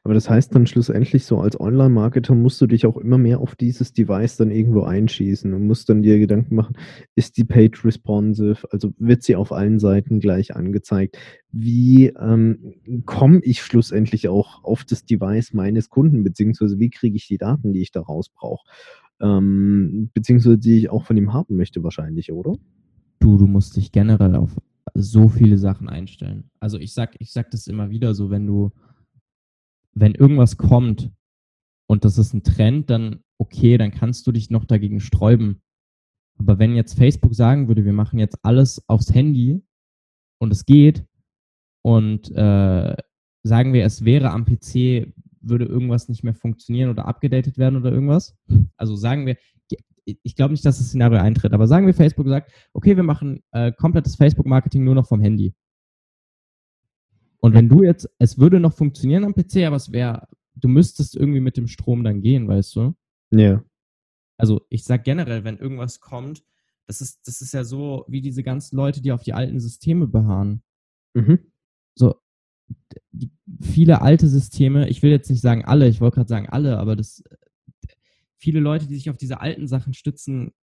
[0.04, 3.56] Aber das heißt dann schlussendlich so als Online-Marketer musst du dich auch immer mehr auf
[3.56, 6.76] dieses Device dann irgendwo einschießen und musst dann dir Gedanken machen,
[7.16, 11.18] ist die Page responsive, also wird sie auf allen Seiten gleich angezeigt?
[11.52, 17.28] Wie ähm, komme ich schlussendlich auch auf das Device meines Kunden, beziehungsweise wie kriege ich
[17.28, 18.68] die Daten, die ich daraus brauche?
[19.22, 22.56] Ähm, beziehungsweise die ich auch von ihm haben möchte wahrscheinlich, oder?
[23.20, 24.56] Du, du musst dich generell auf
[24.96, 26.50] so viele Sachen einstellen.
[26.60, 28.72] Also ich sag, ich sag das immer wieder so, wenn du
[29.96, 31.12] wenn irgendwas kommt
[31.88, 35.62] und das ist ein Trend, dann okay, dann kannst du dich noch dagegen sträuben.
[36.38, 39.62] Aber wenn jetzt Facebook sagen würde, wir machen jetzt alles aufs Handy
[40.40, 41.06] und es geht
[41.84, 42.96] und äh,
[43.44, 47.92] sagen wir, es wäre am PC, würde irgendwas nicht mehr funktionieren oder abgedatet werden oder
[47.92, 48.38] irgendwas.
[48.78, 49.38] Also sagen wir,
[50.06, 53.44] ich glaube nicht, dass das Szenario eintritt, aber sagen wir, Facebook sagt, okay, wir machen
[53.52, 55.54] äh, komplettes Facebook-Marketing nur noch vom Handy.
[57.42, 61.16] Und wenn du jetzt, es würde noch funktionieren am PC, aber es wäre, du müsstest
[61.16, 62.96] irgendwie mit dem Strom dann gehen, weißt du?
[63.32, 63.64] Ja.
[64.38, 66.44] Also ich sag generell, wenn irgendwas kommt,
[66.88, 70.08] das ist, das ist ja so wie diese ganzen Leute, die auf die alten Systeme
[70.08, 70.64] beharren.
[71.14, 71.40] Mhm.
[71.96, 72.16] So,
[73.12, 73.32] die,
[73.62, 76.96] viele alte Systeme, ich will jetzt nicht sagen alle, ich wollte gerade sagen alle, aber
[76.96, 77.24] das,
[78.38, 80.54] viele Leute, die sich auf diese alten Sachen stützen,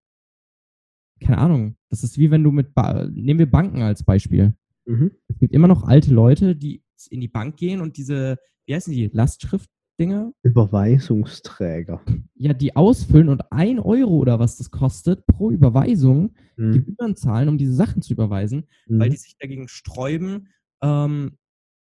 [1.20, 4.54] keine Ahnung, das ist wie wenn du mit, ba nehmen wir Banken als Beispiel.
[4.86, 5.12] Mhm.
[5.28, 8.92] Es gibt immer noch alte Leute, die in die Bank gehen und diese, wie heißen
[8.92, 10.32] die, Lastschriftdinger?
[10.42, 12.00] Überweisungsträger.
[12.34, 16.72] Ja, die ausfüllen und ein Euro oder was das kostet pro Überweisung mhm.
[16.72, 19.00] Gebühren zahlen, um diese Sachen zu überweisen, mhm.
[19.00, 20.48] weil die sich dagegen sträuben,
[20.82, 21.32] ähm,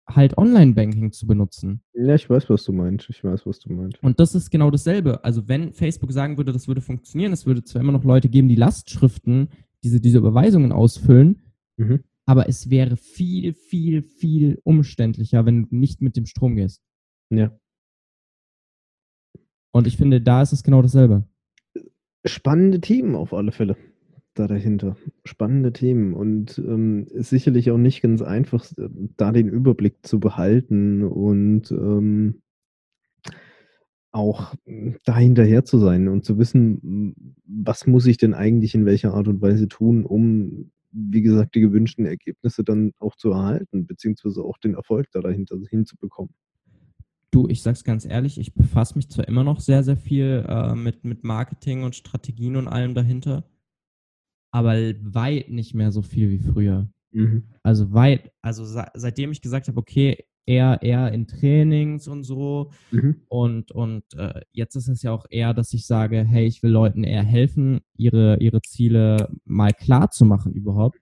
[0.09, 1.81] halt Online-Banking zu benutzen.
[1.93, 3.09] Ja, ich weiß, was du meinst.
[3.09, 4.01] Ich weiß, was du meinst.
[4.01, 5.23] Und das ist genau dasselbe.
[5.23, 8.47] Also wenn Facebook sagen würde, das würde funktionieren, es würde zwar immer noch Leute geben,
[8.47, 9.49] die Lastschriften,
[9.83, 11.41] diese, diese Überweisungen ausfüllen,
[11.75, 16.83] mhm aber es wäre viel, viel, viel umständlicher, wenn du nicht mit dem Strom gehst.
[17.29, 17.57] Ja.
[19.71, 21.23] Und ich finde, da ist es genau dasselbe.
[22.25, 23.77] Spannende Themen auf alle Fälle
[24.33, 24.97] da dahinter.
[25.23, 28.65] Spannende Themen und ähm, sicherlich auch nicht ganz einfach,
[29.15, 32.41] da den Überblick zu behalten und ähm,
[34.11, 34.53] auch
[35.05, 39.27] da hinterher zu sein und zu wissen, was muss ich denn eigentlich in welcher Art
[39.27, 44.57] und Weise tun, um wie gesagt, die gewünschten Ergebnisse dann auch zu erhalten, beziehungsweise auch
[44.57, 46.33] den Erfolg da dahinter hinzubekommen.
[47.31, 50.75] Du, ich sag's ganz ehrlich, ich befasse mich zwar immer noch sehr, sehr viel äh,
[50.75, 53.43] mit, mit Marketing und Strategien und allem dahinter,
[54.51, 56.89] aber weit nicht mehr so viel wie früher.
[57.11, 57.43] Mhm.
[57.63, 62.71] Also weit, also seitdem ich gesagt habe, okay, eher, eher in Trainings und so.
[62.91, 63.21] Mhm.
[63.27, 66.71] Und, und äh, jetzt ist es ja auch eher, dass ich sage, hey, ich will
[66.71, 70.99] Leuten eher helfen, ihre, ihre Ziele mal klar zu machen überhaupt.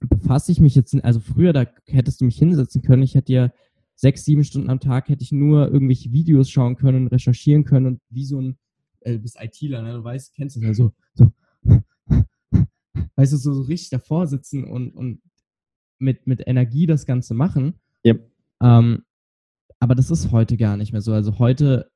[0.00, 3.52] Befasse ich mich jetzt, also früher, da hättest du mich hinsetzen können, ich hätte dir
[3.94, 8.00] sechs, sieben Stunden am Tag hätte ich nur irgendwelche Videos schauen können, recherchieren können und
[8.08, 8.58] wie so ein,
[9.00, 9.92] äh, du bist ITler, ne?
[9.92, 11.32] du weißt, kennst es ja so, so,
[13.16, 15.20] weißt du, so, so richtig davor sitzen und, und
[15.98, 17.74] mit, mit Energie das Ganze machen.
[18.06, 18.30] Yep.
[18.62, 19.04] Ähm,
[19.80, 21.12] aber das ist heute gar nicht mehr so.
[21.12, 21.90] Also heute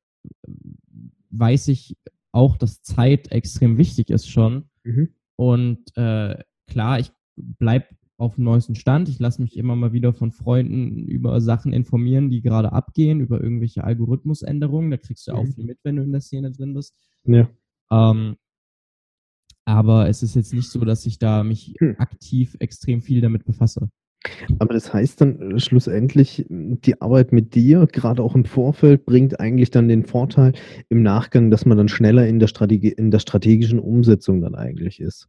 [1.31, 1.97] weiß ich
[2.31, 4.69] auch, dass Zeit extrem wichtig ist schon.
[4.83, 5.09] Mhm.
[5.35, 7.87] Und äh, klar, ich bleibe
[8.17, 9.09] auf dem neuesten Stand.
[9.09, 13.41] Ich lasse mich immer mal wieder von Freunden über Sachen informieren, die gerade abgehen, über
[13.41, 14.91] irgendwelche Algorithmusänderungen.
[14.91, 15.37] Da kriegst du mhm.
[15.37, 16.95] auch viel mit, wenn du in der Szene drin bist.
[17.25, 17.49] Ja.
[17.91, 18.37] Ähm,
[19.65, 21.95] aber es ist jetzt nicht so, dass ich da mich hm.
[21.97, 23.89] aktiv extrem viel damit befasse.
[24.59, 29.71] Aber das heißt dann schlussendlich, die Arbeit mit dir, gerade auch im Vorfeld, bringt eigentlich
[29.71, 30.53] dann den Vorteil
[30.89, 34.99] im Nachgang, dass man dann schneller in der, Strategie, in der strategischen Umsetzung dann eigentlich
[34.99, 35.27] ist.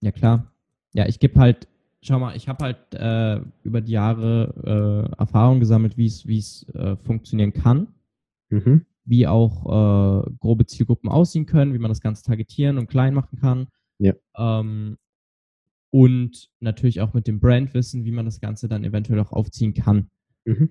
[0.00, 0.52] Ja, klar.
[0.92, 1.68] Ja, ich gebe halt,
[2.02, 6.96] schau mal, ich habe halt äh, über die Jahre äh, Erfahrung gesammelt, wie es äh,
[6.96, 7.88] funktionieren kann.
[8.50, 8.84] Mhm.
[9.04, 9.66] Wie auch
[10.26, 13.66] äh, grobe Zielgruppen aussehen können, wie man das Ganze targetieren und klein machen kann.
[13.98, 14.14] Ja.
[14.36, 14.96] Ähm,
[15.92, 20.10] und natürlich auch mit dem Brandwissen, wie man das Ganze dann eventuell auch aufziehen kann.
[20.44, 20.70] Mhm.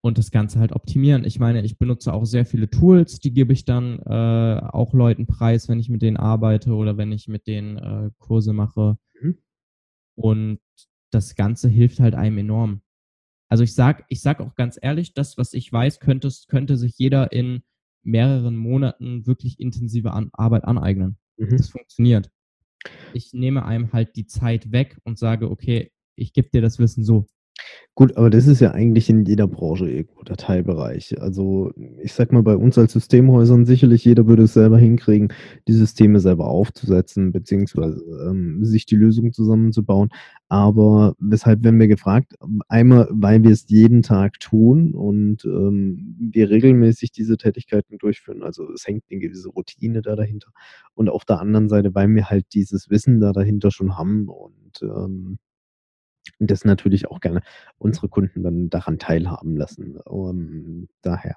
[0.00, 1.24] Und das Ganze halt optimieren.
[1.24, 5.26] Ich meine, ich benutze auch sehr viele Tools, die gebe ich dann äh, auch Leuten
[5.26, 8.98] preis, wenn ich mit denen arbeite oder wenn ich mit denen äh, Kurse mache.
[9.20, 9.38] Mhm.
[10.14, 10.60] Und
[11.10, 12.82] das Ganze hilft halt einem enorm.
[13.48, 16.98] Also ich sag, ich sag auch ganz ehrlich, das, was ich weiß, könnte, könnte sich
[16.98, 17.62] jeder in
[18.02, 21.16] mehreren Monaten wirklich intensive an Arbeit aneignen.
[21.38, 21.56] Mhm.
[21.56, 22.30] Das funktioniert.
[23.12, 27.04] Ich nehme einem halt die Zeit weg und sage, okay, ich gebe dir das Wissen
[27.04, 27.26] so.
[27.98, 31.20] Gut, aber das ist ja eigentlich in jeder Branche irgendwo der Teilbereich.
[31.20, 35.32] Also ich sag mal, bei uns als Systemhäusern sicherlich jeder würde es selber hinkriegen,
[35.66, 40.10] die Systeme selber aufzusetzen, beziehungsweise ähm, sich die Lösung zusammenzubauen.
[40.48, 42.34] Aber weshalb werden wir gefragt?
[42.68, 48.44] Einmal, weil wir es jeden Tag tun und ähm, wir regelmäßig diese Tätigkeiten durchführen.
[48.44, 50.52] Also es hängt eine gewisse Routine da dahinter.
[50.94, 54.82] Und auf der anderen Seite, weil wir halt dieses Wissen da dahinter schon haben und
[54.82, 55.38] ähm,
[56.38, 57.42] und das natürlich auch gerne
[57.78, 59.96] unsere Kunden dann daran teilhaben lassen.
[59.98, 61.36] Um, ähm, daher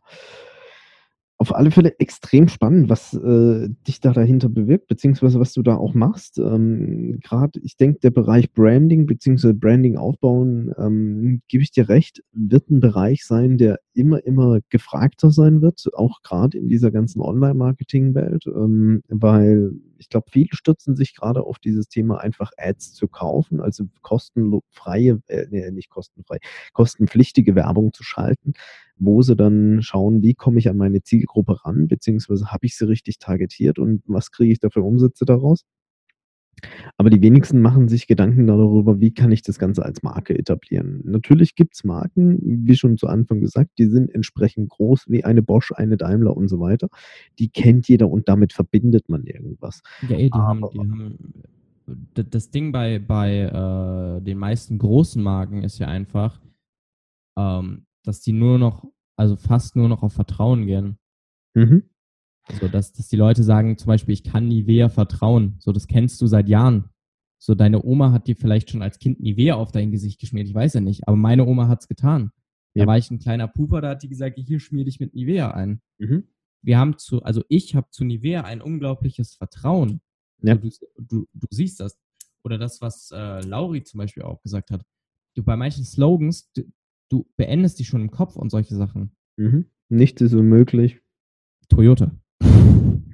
[1.42, 5.76] auf alle Fälle extrem spannend, was äh, dich da dahinter bewirkt, beziehungsweise was du da
[5.76, 6.38] auch machst.
[6.38, 12.22] Ähm, Gerade, ich denke, der Bereich Branding, beziehungsweise Branding aufbauen, ähm, gebe ich dir recht,
[12.32, 17.22] wird ein Bereich sein, der immer, immer gefragter sein wird, auch gerade in dieser ganzen
[17.22, 23.08] Online-Marketing-Welt, ähm, weil ich glaube, viele stürzen sich gerade auf dieses Thema, einfach Ads zu
[23.08, 26.38] kaufen, also kostenfreie, äh, nee, nicht kostenfrei,
[26.74, 28.54] kostenpflichtige Werbung zu schalten,
[29.02, 32.88] wo sie dann schauen, wie komme ich an meine Zielgruppe ran, beziehungsweise habe ich sie
[32.88, 35.66] richtig targetiert und was kriege ich da für Umsätze daraus?
[36.98, 41.02] Aber die wenigsten machen sich Gedanken darüber, wie kann ich das Ganze als Marke etablieren.
[41.04, 42.38] Natürlich gibt es Marken,
[42.68, 46.50] wie schon zu Anfang gesagt, die sind entsprechend groß wie eine Bosch, eine Daimler und
[46.50, 46.90] so weiter.
[47.40, 49.82] Die kennt jeder und damit verbindet man irgendwas.
[50.08, 51.18] Ja, ey, die, haben, die haben,
[52.14, 56.40] das Ding bei, bei äh, den meisten großen Marken ist ja einfach,
[57.40, 58.86] ähm, dass die nur noch,
[59.16, 60.98] also fast nur noch auf Vertrauen gehen.
[61.54, 61.84] Mhm.
[62.60, 65.56] So, dass, dass die Leute sagen, zum Beispiel, ich kann Nivea vertrauen.
[65.60, 66.90] So, das kennst du seit Jahren.
[67.40, 70.48] So, deine Oma hat dir vielleicht schon als Kind Nivea auf dein Gesicht geschmiert.
[70.48, 72.32] Ich weiß ja nicht, aber meine Oma hat's getan.
[72.74, 72.84] Ja.
[72.84, 75.52] Da war ich ein kleiner Puper, da hat die gesagt, hier schmier dich mit Nivea
[75.52, 75.82] ein.
[75.98, 76.28] Mhm.
[76.64, 80.02] Wir haben zu, also ich habe zu Nivea ein unglaubliches Vertrauen.
[80.42, 80.56] Ja.
[80.56, 82.00] Du, du, du siehst das.
[82.44, 84.84] Oder das, was äh, Lauri zum Beispiel auch gesagt hat.
[85.36, 86.64] Du bei manchen Slogans, du,
[87.12, 89.12] du beendest die schon im Kopf und solche Sachen.
[89.38, 89.66] Mhm.
[89.90, 91.00] Nichts ist unmöglich.
[91.70, 92.12] Toyota.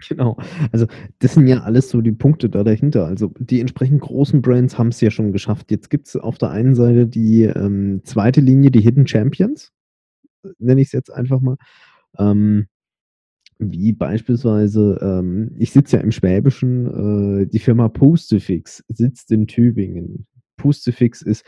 [0.10, 0.38] Genau.
[0.72, 0.86] Also
[1.20, 3.08] das sind ja alles so die Punkte da dahinter.
[3.08, 5.72] Also die entsprechend großen Brands haben es ja schon geschafft.
[5.72, 9.74] Jetzt gibt es auf der einen Seite die ähm, zweite Linie, die Hidden Champions,
[10.60, 11.58] nenne ich es jetzt einfach mal.
[12.20, 12.68] Ähm,
[13.58, 20.28] wie beispielsweise, ähm, ich sitze ja im Schwäbischen, äh, die Firma Postefix sitzt in Tübingen.
[20.58, 21.46] Postefix ist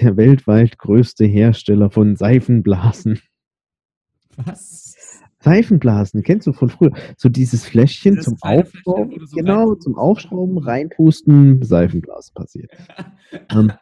[0.00, 3.20] der weltweit größte Hersteller von Seifenblasen.
[4.36, 4.94] Was?
[5.40, 6.92] Seifenblasen, kennst du von früher?
[7.16, 12.70] So dieses Fläschchen das zum Aufschrauben, so genau, zum Aufschrauben, reinpusten, Seifenblasen passiert.
[13.50, 13.72] ähm,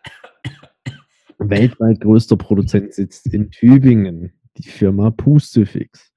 [1.38, 6.12] weltweit größter Produzent sitzt in Tübingen, die Firma Pustefix.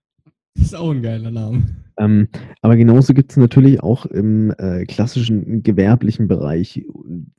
[0.56, 1.64] Das ist auch ein geiler Name.
[1.98, 2.28] Ähm,
[2.62, 6.84] aber genauso gibt es natürlich auch im äh, klassischen gewerblichen Bereich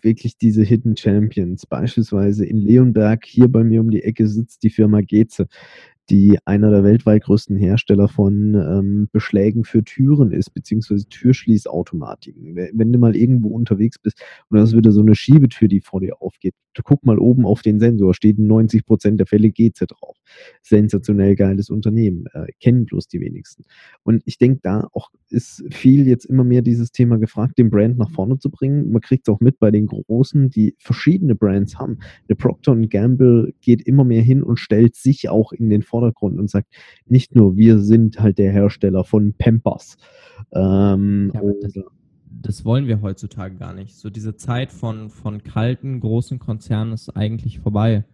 [0.00, 1.66] wirklich diese Hidden Champions.
[1.66, 5.48] Beispielsweise in Leonberg, hier bei mir um die Ecke, sitzt die Firma Geze
[6.10, 12.56] die einer der weltweit größten Hersteller von ähm, Beschlägen für Türen ist, beziehungsweise Türschließautomatiken.
[12.56, 16.00] Wenn du mal irgendwo unterwegs bist und das ist wieder so eine Schiebetür, die vor
[16.00, 19.90] dir aufgeht, guck mal oben auf den Sensor, steht in 90 Prozent der Fälle GZ
[19.90, 20.16] drauf.
[20.62, 23.64] Sensationell geiles Unternehmen, äh, kennen bloß die wenigsten.
[24.02, 27.98] Und ich denke, da auch ist viel jetzt immer mehr dieses Thema gefragt, den Brand
[27.98, 28.90] nach vorne zu bringen.
[28.90, 31.98] Man kriegt es auch mit bei den Großen, die verschiedene Brands haben.
[32.28, 36.48] Der Procter Gamble geht immer mehr hin und stellt sich auch in den Vordergrund und
[36.48, 36.68] sagt,
[37.06, 39.98] nicht nur wir sind halt der Hersteller von Pampers.
[40.52, 41.74] Ähm, ja, das,
[42.42, 43.94] das, wollen wir heutzutage gar nicht.
[43.96, 48.04] So diese Zeit von, von kalten, großen Konzernen ist eigentlich vorbei.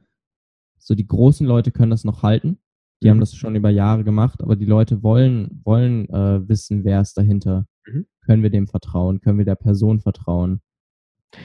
[0.78, 2.58] So die großen Leute können das noch halten.
[3.00, 3.10] Die mhm.
[3.12, 7.16] haben das schon über Jahre gemacht, aber die Leute wollen, wollen äh, wissen, wer ist
[7.16, 7.66] dahinter.
[7.86, 8.06] Mhm.
[8.26, 9.20] Können wir dem vertrauen?
[9.20, 10.60] Können wir der Person vertrauen?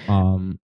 [0.08, 0.58] Ähm,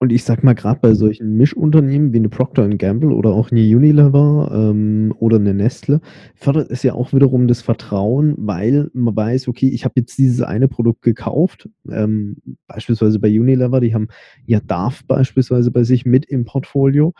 [0.00, 3.60] und ich sag mal, gerade bei solchen Mischunternehmen wie eine Procter Gamble oder auch eine
[3.60, 6.00] Unilever ähm, oder eine Nestle,
[6.34, 10.40] fördert es ja auch wiederum das Vertrauen, weil man weiß, okay, ich habe jetzt dieses
[10.40, 14.08] eine Produkt gekauft, ähm, beispielsweise bei Unilever, die haben
[14.46, 17.12] ja DAF beispielsweise bei sich mit im Portfolio.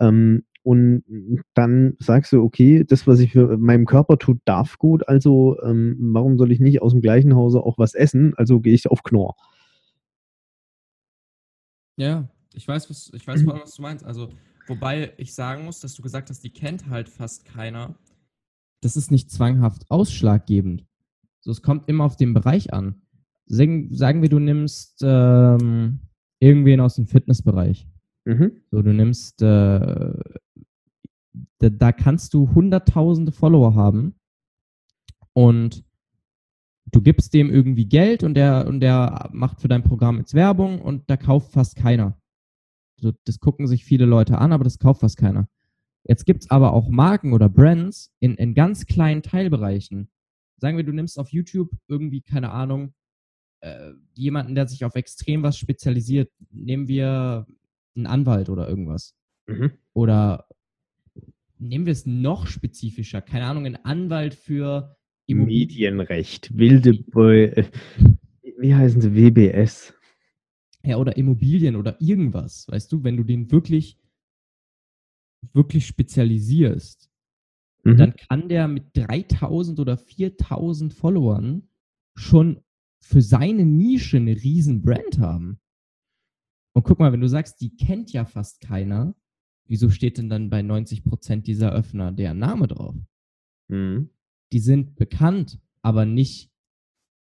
[0.00, 1.02] Ähm, und
[1.54, 5.96] dann sagst du, okay, das, was ich für meinem Körper tut, darf gut, also ähm,
[5.98, 8.34] warum soll ich nicht aus dem gleichen Hause auch was essen?
[8.36, 9.34] Also gehe ich auf Knorr.
[11.98, 14.04] Ja, ich weiß, was, ich weiß, was du meinst.
[14.04, 14.30] Also,
[14.68, 17.98] wobei ich sagen muss, dass du gesagt hast, die kennt halt fast keiner.
[18.80, 20.86] Das ist nicht zwanghaft ausschlaggebend.
[21.40, 23.02] So, es kommt immer auf den Bereich an.
[23.46, 26.00] Sagen, sagen wir, du nimmst ähm,
[26.38, 27.88] irgendwen aus dem Fitnessbereich.
[28.24, 28.62] Mhm.
[28.70, 30.14] So, du nimmst, äh,
[31.58, 34.14] da, da kannst du hunderttausende Follower haben
[35.32, 35.84] und
[36.90, 40.80] du gibst dem irgendwie Geld und der, und der macht für dein Programm jetzt Werbung
[40.80, 42.20] und da kauft fast keiner.
[43.00, 45.48] So, das gucken sich viele Leute an, aber das kauft fast keiner.
[46.04, 50.10] Jetzt gibt es aber auch Marken oder Brands in, in ganz kleinen Teilbereichen.
[50.56, 52.94] Sagen wir, du nimmst auf YouTube irgendwie, keine Ahnung,
[53.60, 56.32] äh, jemanden, der sich auf extrem was spezialisiert.
[56.50, 57.46] Nehmen wir
[57.94, 59.14] einen Anwalt oder irgendwas.
[59.46, 59.72] Mhm.
[59.92, 60.48] Oder
[61.58, 64.97] nehmen wir es noch spezifischer, keine Ahnung, einen Anwalt für
[65.34, 67.64] Medienrecht, wilde, äh,
[68.58, 69.94] wie heißen sie, WBS.
[70.82, 73.98] Ja, oder Immobilien oder irgendwas, weißt du, wenn du den wirklich,
[75.52, 77.10] wirklich spezialisierst,
[77.84, 77.96] mhm.
[77.96, 81.68] dann kann der mit 3000 oder 4000 Followern
[82.16, 82.60] schon
[83.00, 85.60] für seine Nische eine riesen Brand haben.
[86.74, 89.14] Und guck mal, wenn du sagst, die kennt ja fast keiner,
[89.66, 92.96] wieso steht denn dann bei 90 Prozent dieser Öffner der Name drauf?
[93.68, 94.10] Mhm
[94.52, 96.50] die sind bekannt, aber nicht,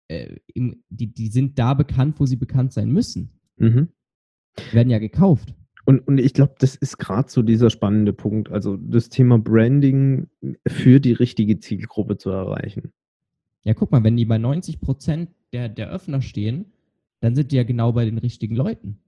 [0.08, 3.40] äh, im, die, die sind da bekannt, wo sie bekannt sein müssen.
[3.58, 3.90] Mhm.
[4.72, 5.54] Werden ja gekauft.
[5.86, 8.52] Und, und ich glaube, das ist gerade so dieser spannende Punkt.
[8.52, 10.28] Also das Thema Branding
[10.68, 12.92] für die richtige Zielgruppe zu erreichen.
[13.64, 16.74] Ja, guck mal, wenn die bei 90 Prozent der, der Öffner stehen,
[17.22, 19.00] dann sind die ja genau bei den richtigen Leuten.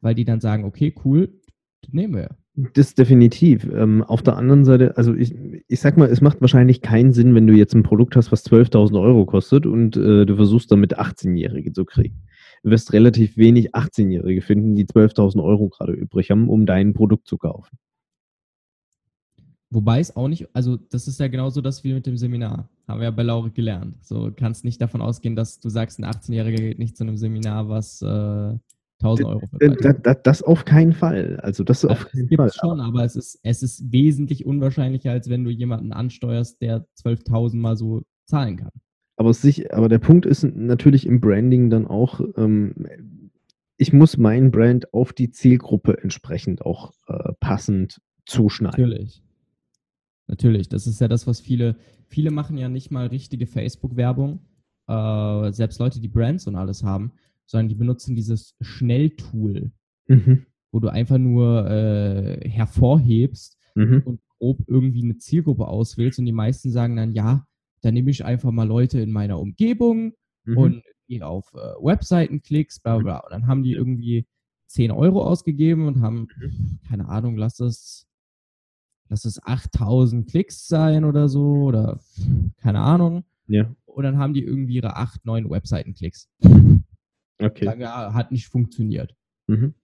[0.00, 1.40] Weil die dann sagen, okay, cool,
[1.80, 2.36] das nehmen wir.
[2.54, 3.64] Das definitiv.
[3.72, 5.34] Ähm, auf der anderen Seite, also ich,
[5.68, 8.44] ich sag mal, es macht wahrscheinlich keinen Sinn, wenn du jetzt ein Produkt hast, was
[8.44, 12.22] 12.000 Euro kostet und äh, du versuchst damit 18-Jährige zu kriegen.
[12.62, 17.26] Du wirst relativ wenig 18-Jährige finden, die 12.000 Euro gerade übrig haben, um dein Produkt
[17.26, 17.78] zu kaufen.
[19.70, 22.68] Wobei es auch nicht, also das ist ja genauso das wie mit dem Seminar.
[22.86, 24.04] Haben wir ja bei Laure gelernt.
[24.04, 27.70] So kannst nicht davon ausgehen, dass du sagst, ein 18-Jähriger geht nicht zu einem Seminar,
[27.70, 28.58] was äh,
[29.02, 29.48] 1000 Euro.
[29.58, 31.38] Das, das, das, auf keinen Fall.
[31.42, 32.50] Also das auf keinen Fall.
[32.52, 37.56] schon, aber es ist, es ist wesentlich unwahrscheinlicher, als wenn du jemanden ansteuerst, der 12.000
[37.56, 38.70] mal so zahlen kann.
[39.16, 42.74] Aber, sich, aber der Punkt ist natürlich im Branding dann auch, ähm,
[43.76, 48.84] ich muss mein Brand auf die Zielgruppe entsprechend auch äh, passend zuschneiden.
[48.84, 49.22] Natürlich.
[50.28, 50.68] Natürlich.
[50.68, 51.76] Das ist ja das, was viele,
[52.06, 54.40] viele machen ja nicht mal richtige Facebook-Werbung.
[54.86, 57.12] Äh, selbst Leute, die Brands und alles haben,
[57.46, 59.72] sondern die benutzen dieses Schnelltool,
[60.06, 60.46] mhm.
[60.70, 64.02] wo du einfach nur äh, hervorhebst mhm.
[64.04, 67.46] und grob irgendwie eine Zielgruppe auswählst und die meisten sagen dann, ja,
[67.82, 70.14] dann nehme ich einfach mal Leute in meiner Umgebung
[70.44, 70.56] mhm.
[70.56, 73.18] und gehe auf äh, Webseiten klicks, bla bla.
[73.18, 74.26] Und dann haben die irgendwie
[74.68, 76.78] 10 Euro ausgegeben und haben, mhm.
[76.88, 78.06] keine Ahnung, lass es,
[79.08, 82.00] lass es 8000 Klicks sein oder so oder
[82.58, 83.24] keine Ahnung.
[83.48, 83.74] Ja.
[83.84, 86.30] Und dann haben die irgendwie ihre 8, 9 Webseiten-Klicks.
[87.44, 87.64] Okay.
[87.64, 89.16] Sagen, ja, hat nicht funktioniert.
[89.48, 89.74] Mhm.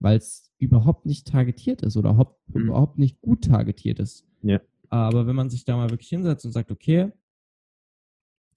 [0.00, 2.60] Weil es überhaupt nicht targetiert ist oder mhm.
[2.60, 4.26] überhaupt nicht gut targetiert ist.
[4.42, 4.60] Ja.
[4.88, 7.12] Aber wenn man sich da mal wirklich hinsetzt und sagt, okay,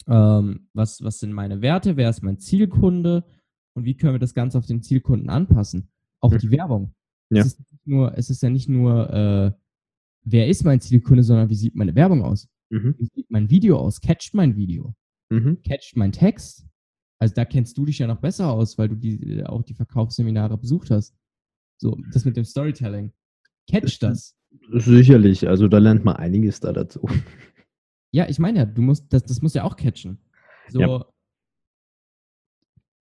[0.07, 3.23] ähm, was, was sind meine Werte, wer ist mein Zielkunde
[3.75, 5.89] und wie können wir das Ganze auf den Zielkunden anpassen?
[6.19, 6.39] Auch mhm.
[6.39, 6.93] die Werbung.
[7.29, 7.41] Ja.
[7.41, 9.51] Es, ist nur, es ist ja nicht nur, äh,
[10.23, 12.47] wer ist mein Zielkunde, sondern wie sieht meine Werbung aus?
[12.69, 12.95] Mhm.
[12.97, 14.01] Wie sieht mein Video aus?
[14.01, 14.95] Catcht mein Video?
[15.29, 15.61] Mhm.
[15.63, 16.65] Catcht mein Text?
[17.19, 20.57] Also da kennst du dich ja noch besser aus, weil du die, auch die Verkaufsseminare
[20.57, 21.13] besucht hast.
[21.77, 23.11] So, das mit dem Storytelling.
[23.69, 24.35] Catch das.
[24.71, 27.07] Sicherlich, also da lernt man einiges da dazu.
[28.11, 30.17] Ja, ich meine ja, du musst, das, das muss ja auch catchen.
[30.69, 30.79] So.
[30.79, 31.05] Ja.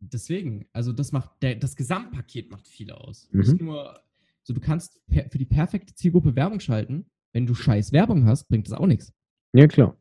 [0.00, 3.28] Deswegen, also das macht, der, das Gesamtpaket macht viel aus.
[3.32, 3.40] Mhm.
[3.40, 4.00] Nicht nur,
[4.42, 7.06] so du kannst per, für die perfekte Zielgruppe Werbung schalten.
[7.32, 9.12] Wenn du scheiß Werbung hast, bringt das auch nichts.
[9.54, 9.96] Ja, klar.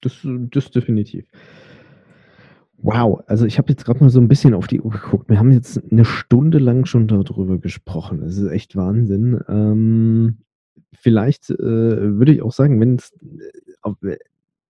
[0.00, 1.28] Das, das definitiv.
[2.86, 5.28] Wow, also ich habe jetzt gerade mal so ein bisschen auf die Uhr geguckt.
[5.28, 8.20] Wir haben jetzt eine Stunde lang schon darüber gesprochen.
[8.20, 9.40] Das ist echt Wahnsinn.
[9.48, 10.38] Ähm,
[10.92, 13.12] vielleicht äh, würde ich auch sagen, wenn es,
[14.04, 14.18] äh,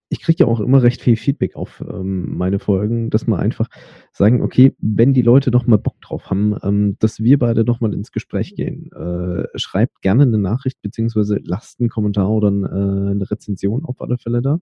[0.09, 3.69] ich kriege ja auch immer recht viel Feedback auf ähm, meine Folgen, dass wir einfach
[4.15, 7.81] sagen, okay, wenn die Leute doch mal Bock drauf haben, ähm, dass wir beide doch
[7.83, 13.11] mal ins Gespräch gehen, äh, schreibt gerne eine Nachricht beziehungsweise lasst einen Kommentar oder äh,
[13.11, 14.59] eine Rezension auf alle Fälle da.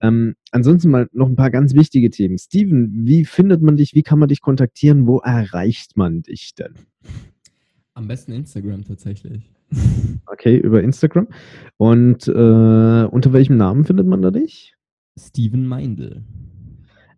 [0.00, 2.38] Ähm, ansonsten mal noch ein paar ganz wichtige Themen.
[2.38, 3.94] Steven, wie findet man dich?
[3.94, 5.06] Wie kann man dich kontaktieren?
[5.06, 6.74] Wo erreicht man dich denn?
[7.94, 9.50] Am besten Instagram tatsächlich.
[10.28, 11.28] Okay, über Instagram.
[11.76, 14.74] Und äh, unter welchem Namen findet man da dich?
[15.18, 16.22] Steven Meindl.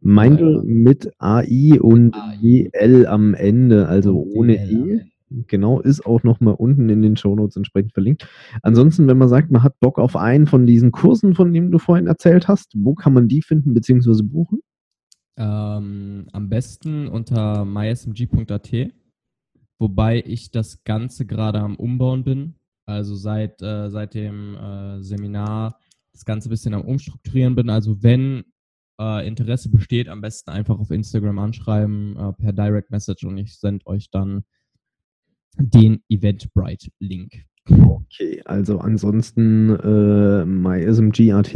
[0.00, 2.14] Meindl mit AI und.
[2.42, 5.00] EL am Ende, also ohne E.
[5.30, 8.26] Genau, ist auch nochmal unten in den Shownotes entsprechend verlinkt.
[8.62, 11.78] Ansonsten, wenn man sagt, man hat Bock auf einen von diesen Kursen, von denen du
[11.78, 14.22] vorhin erzählt hast, wo kann man die finden bzw.
[14.22, 14.60] buchen?
[15.36, 18.92] Ähm, am besten unter mysmg.at.
[19.78, 22.54] wobei ich das Ganze gerade am Umbauen bin.
[22.86, 25.78] Also seit, äh, seit dem äh, Seminar
[26.12, 27.68] das Ganze ein bisschen am Umstrukturieren bin.
[27.68, 28.44] Also wenn
[28.98, 33.58] äh, Interesse besteht, am besten einfach auf Instagram anschreiben äh, per Direct Message und ich
[33.58, 34.44] sende euch dann
[35.58, 37.44] den Eventbrite-Link.
[37.70, 41.54] Okay, also ansonsten äh, MySMG.at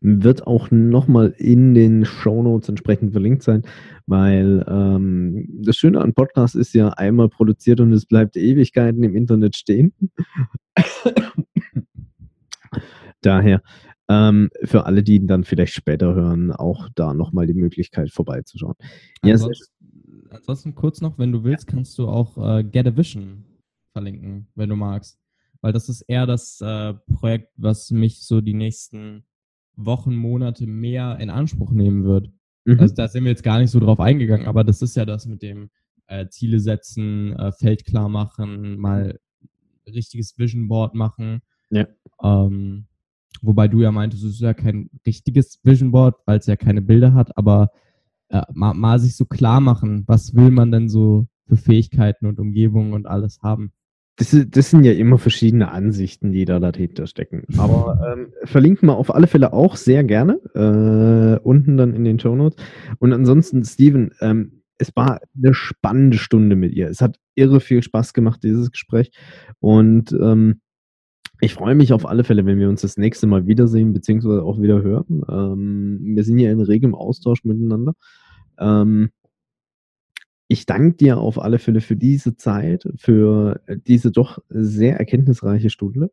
[0.00, 3.62] wird auch nochmal in den Shownotes entsprechend verlinkt sein,
[4.06, 9.14] weil ähm, das Schöne an Podcasts ist ja einmal produziert und es bleibt Ewigkeiten im
[9.14, 9.92] Internet stehen.
[13.20, 13.62] Daher
[14.08, 18.74] ähm, für alle, die ihn dann vielleicht später hören, auch da nochmal die Möglichkeit vorbeizuschauen.
[19.22, 19.71] Ansonsten, ja,
[20.32, 23.44] ansonsten kurz noch, wenn du willst, kannst du auch äh, Get a Vision
[23.92, 25.22] verlinken, wenn du magst
[25.62, 29.24] weil das ist eher das äh, Projekt, was mich so die nächsten
[29.76, 32.28] Wochen, Monate mehr in Anspruch nehmen wird.
[32.64, 32.80] Mhm.
[32.80, 35.24] Also da sind wir jetzt gar nicht so drauf eingegangen, aber das ist ja das
[35.24, 35.70] mit dem
[36.08, 39.18] äh, Ziele setzen, äh, Feld klar machen, mal
[39.86, 41.42] richtiges Vision Board machen.
[41.70, 41.86] Ja.
[42.22, 42.86] Ähm,
[43.40, 46.82] wobei du ja meintest, es ist ja kein richtiges Vision Board, weil es ja keine
[46.82, 47.70] Bilder hat, aber
[48.32, 52.40] äh, mal, mal sich so klar machen, was will man denn so für Fähigkeiten und
[52.40, 53.72] Umgebungen und alles haben
[54.16, 57.44] das, das, sind ja immer verschiedene Ansichten, die da dahinter stecken.
[57.56, 62.18] Aber ähm, verlinken wir auf alle Fälle auch sehr gerne äh, unten dann in den
[62.18, 62.62] Show Notes.
[62.98, 66.88] Und ansonsten, Steven, ähm, es war eine spannende Stunde mit ihr.
[66.88, 69.12] Es hat irre viel Spaß gemacht, dieses Gespräch.
[69.60, 70.60] Und ähm,
[71.40, 74.60] ich freue mich auf alle Fälle, wenn wir uns das nächste Mal wiedersehen, beziehungsweise auch
[74.60, 75.22] wieder hören.
[75.28, 77.94] Ähm, wir sind ja in regem Austausch miteinander.
[78.62, 79.10] Ähm,
[80.48, 86.10] ich danke dir auf alle Fälle für diese Zeit, für diese doch sehr erkenntnisreiche Stunde.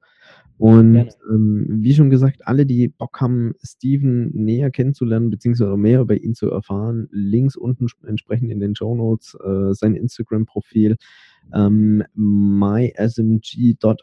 [0.58, 6.16] Und ähm, wie schon gesagt, alle, die Bock haben, Steven näher kennenzulernen, beziehungsweise mehr über
[6.16, 10.98] ihn zu erfahren, links unten entsprechend in den Show Notes äh, sein Instagram-Profil,
[11.54, 13.98] ähm, mysmg.at,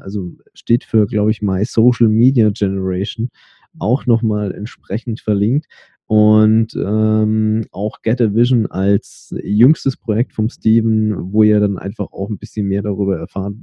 [0.00, 3.30] also steht für, glaube ich, My Social Media Generation,
[3.78, 5.66] auch nochmal entsprechend verlinkt.
[6.06, 12.12] Und ähm, auch Get a Vision als jüngstes Projekt vom Steven, wo ihr dann einfach
[12.12, 13.54] auch ein bisschen mehr darüber erfahrt,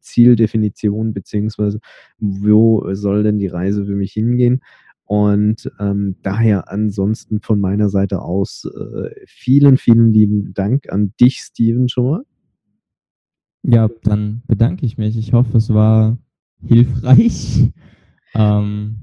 [0.00, 1.78] Zieldefinition, beziehungsweise
[2.18, 4.60] wo soll denn die Reise für mich hingehen.
[5.06, 11.38] Und ähm, daher ansonsten von meiner Seite aus äh, vielen, vielen lieben Dank an dich,
[11.38, 12.22] Steven, schon mal.
[13.62, 15.16] Ja, dann bedanke ich mich.
[15.16, 16.18] Ich hoffe, es war
[16.66, 17.70] hilfreich.
[18.36, 18.96] Ähm,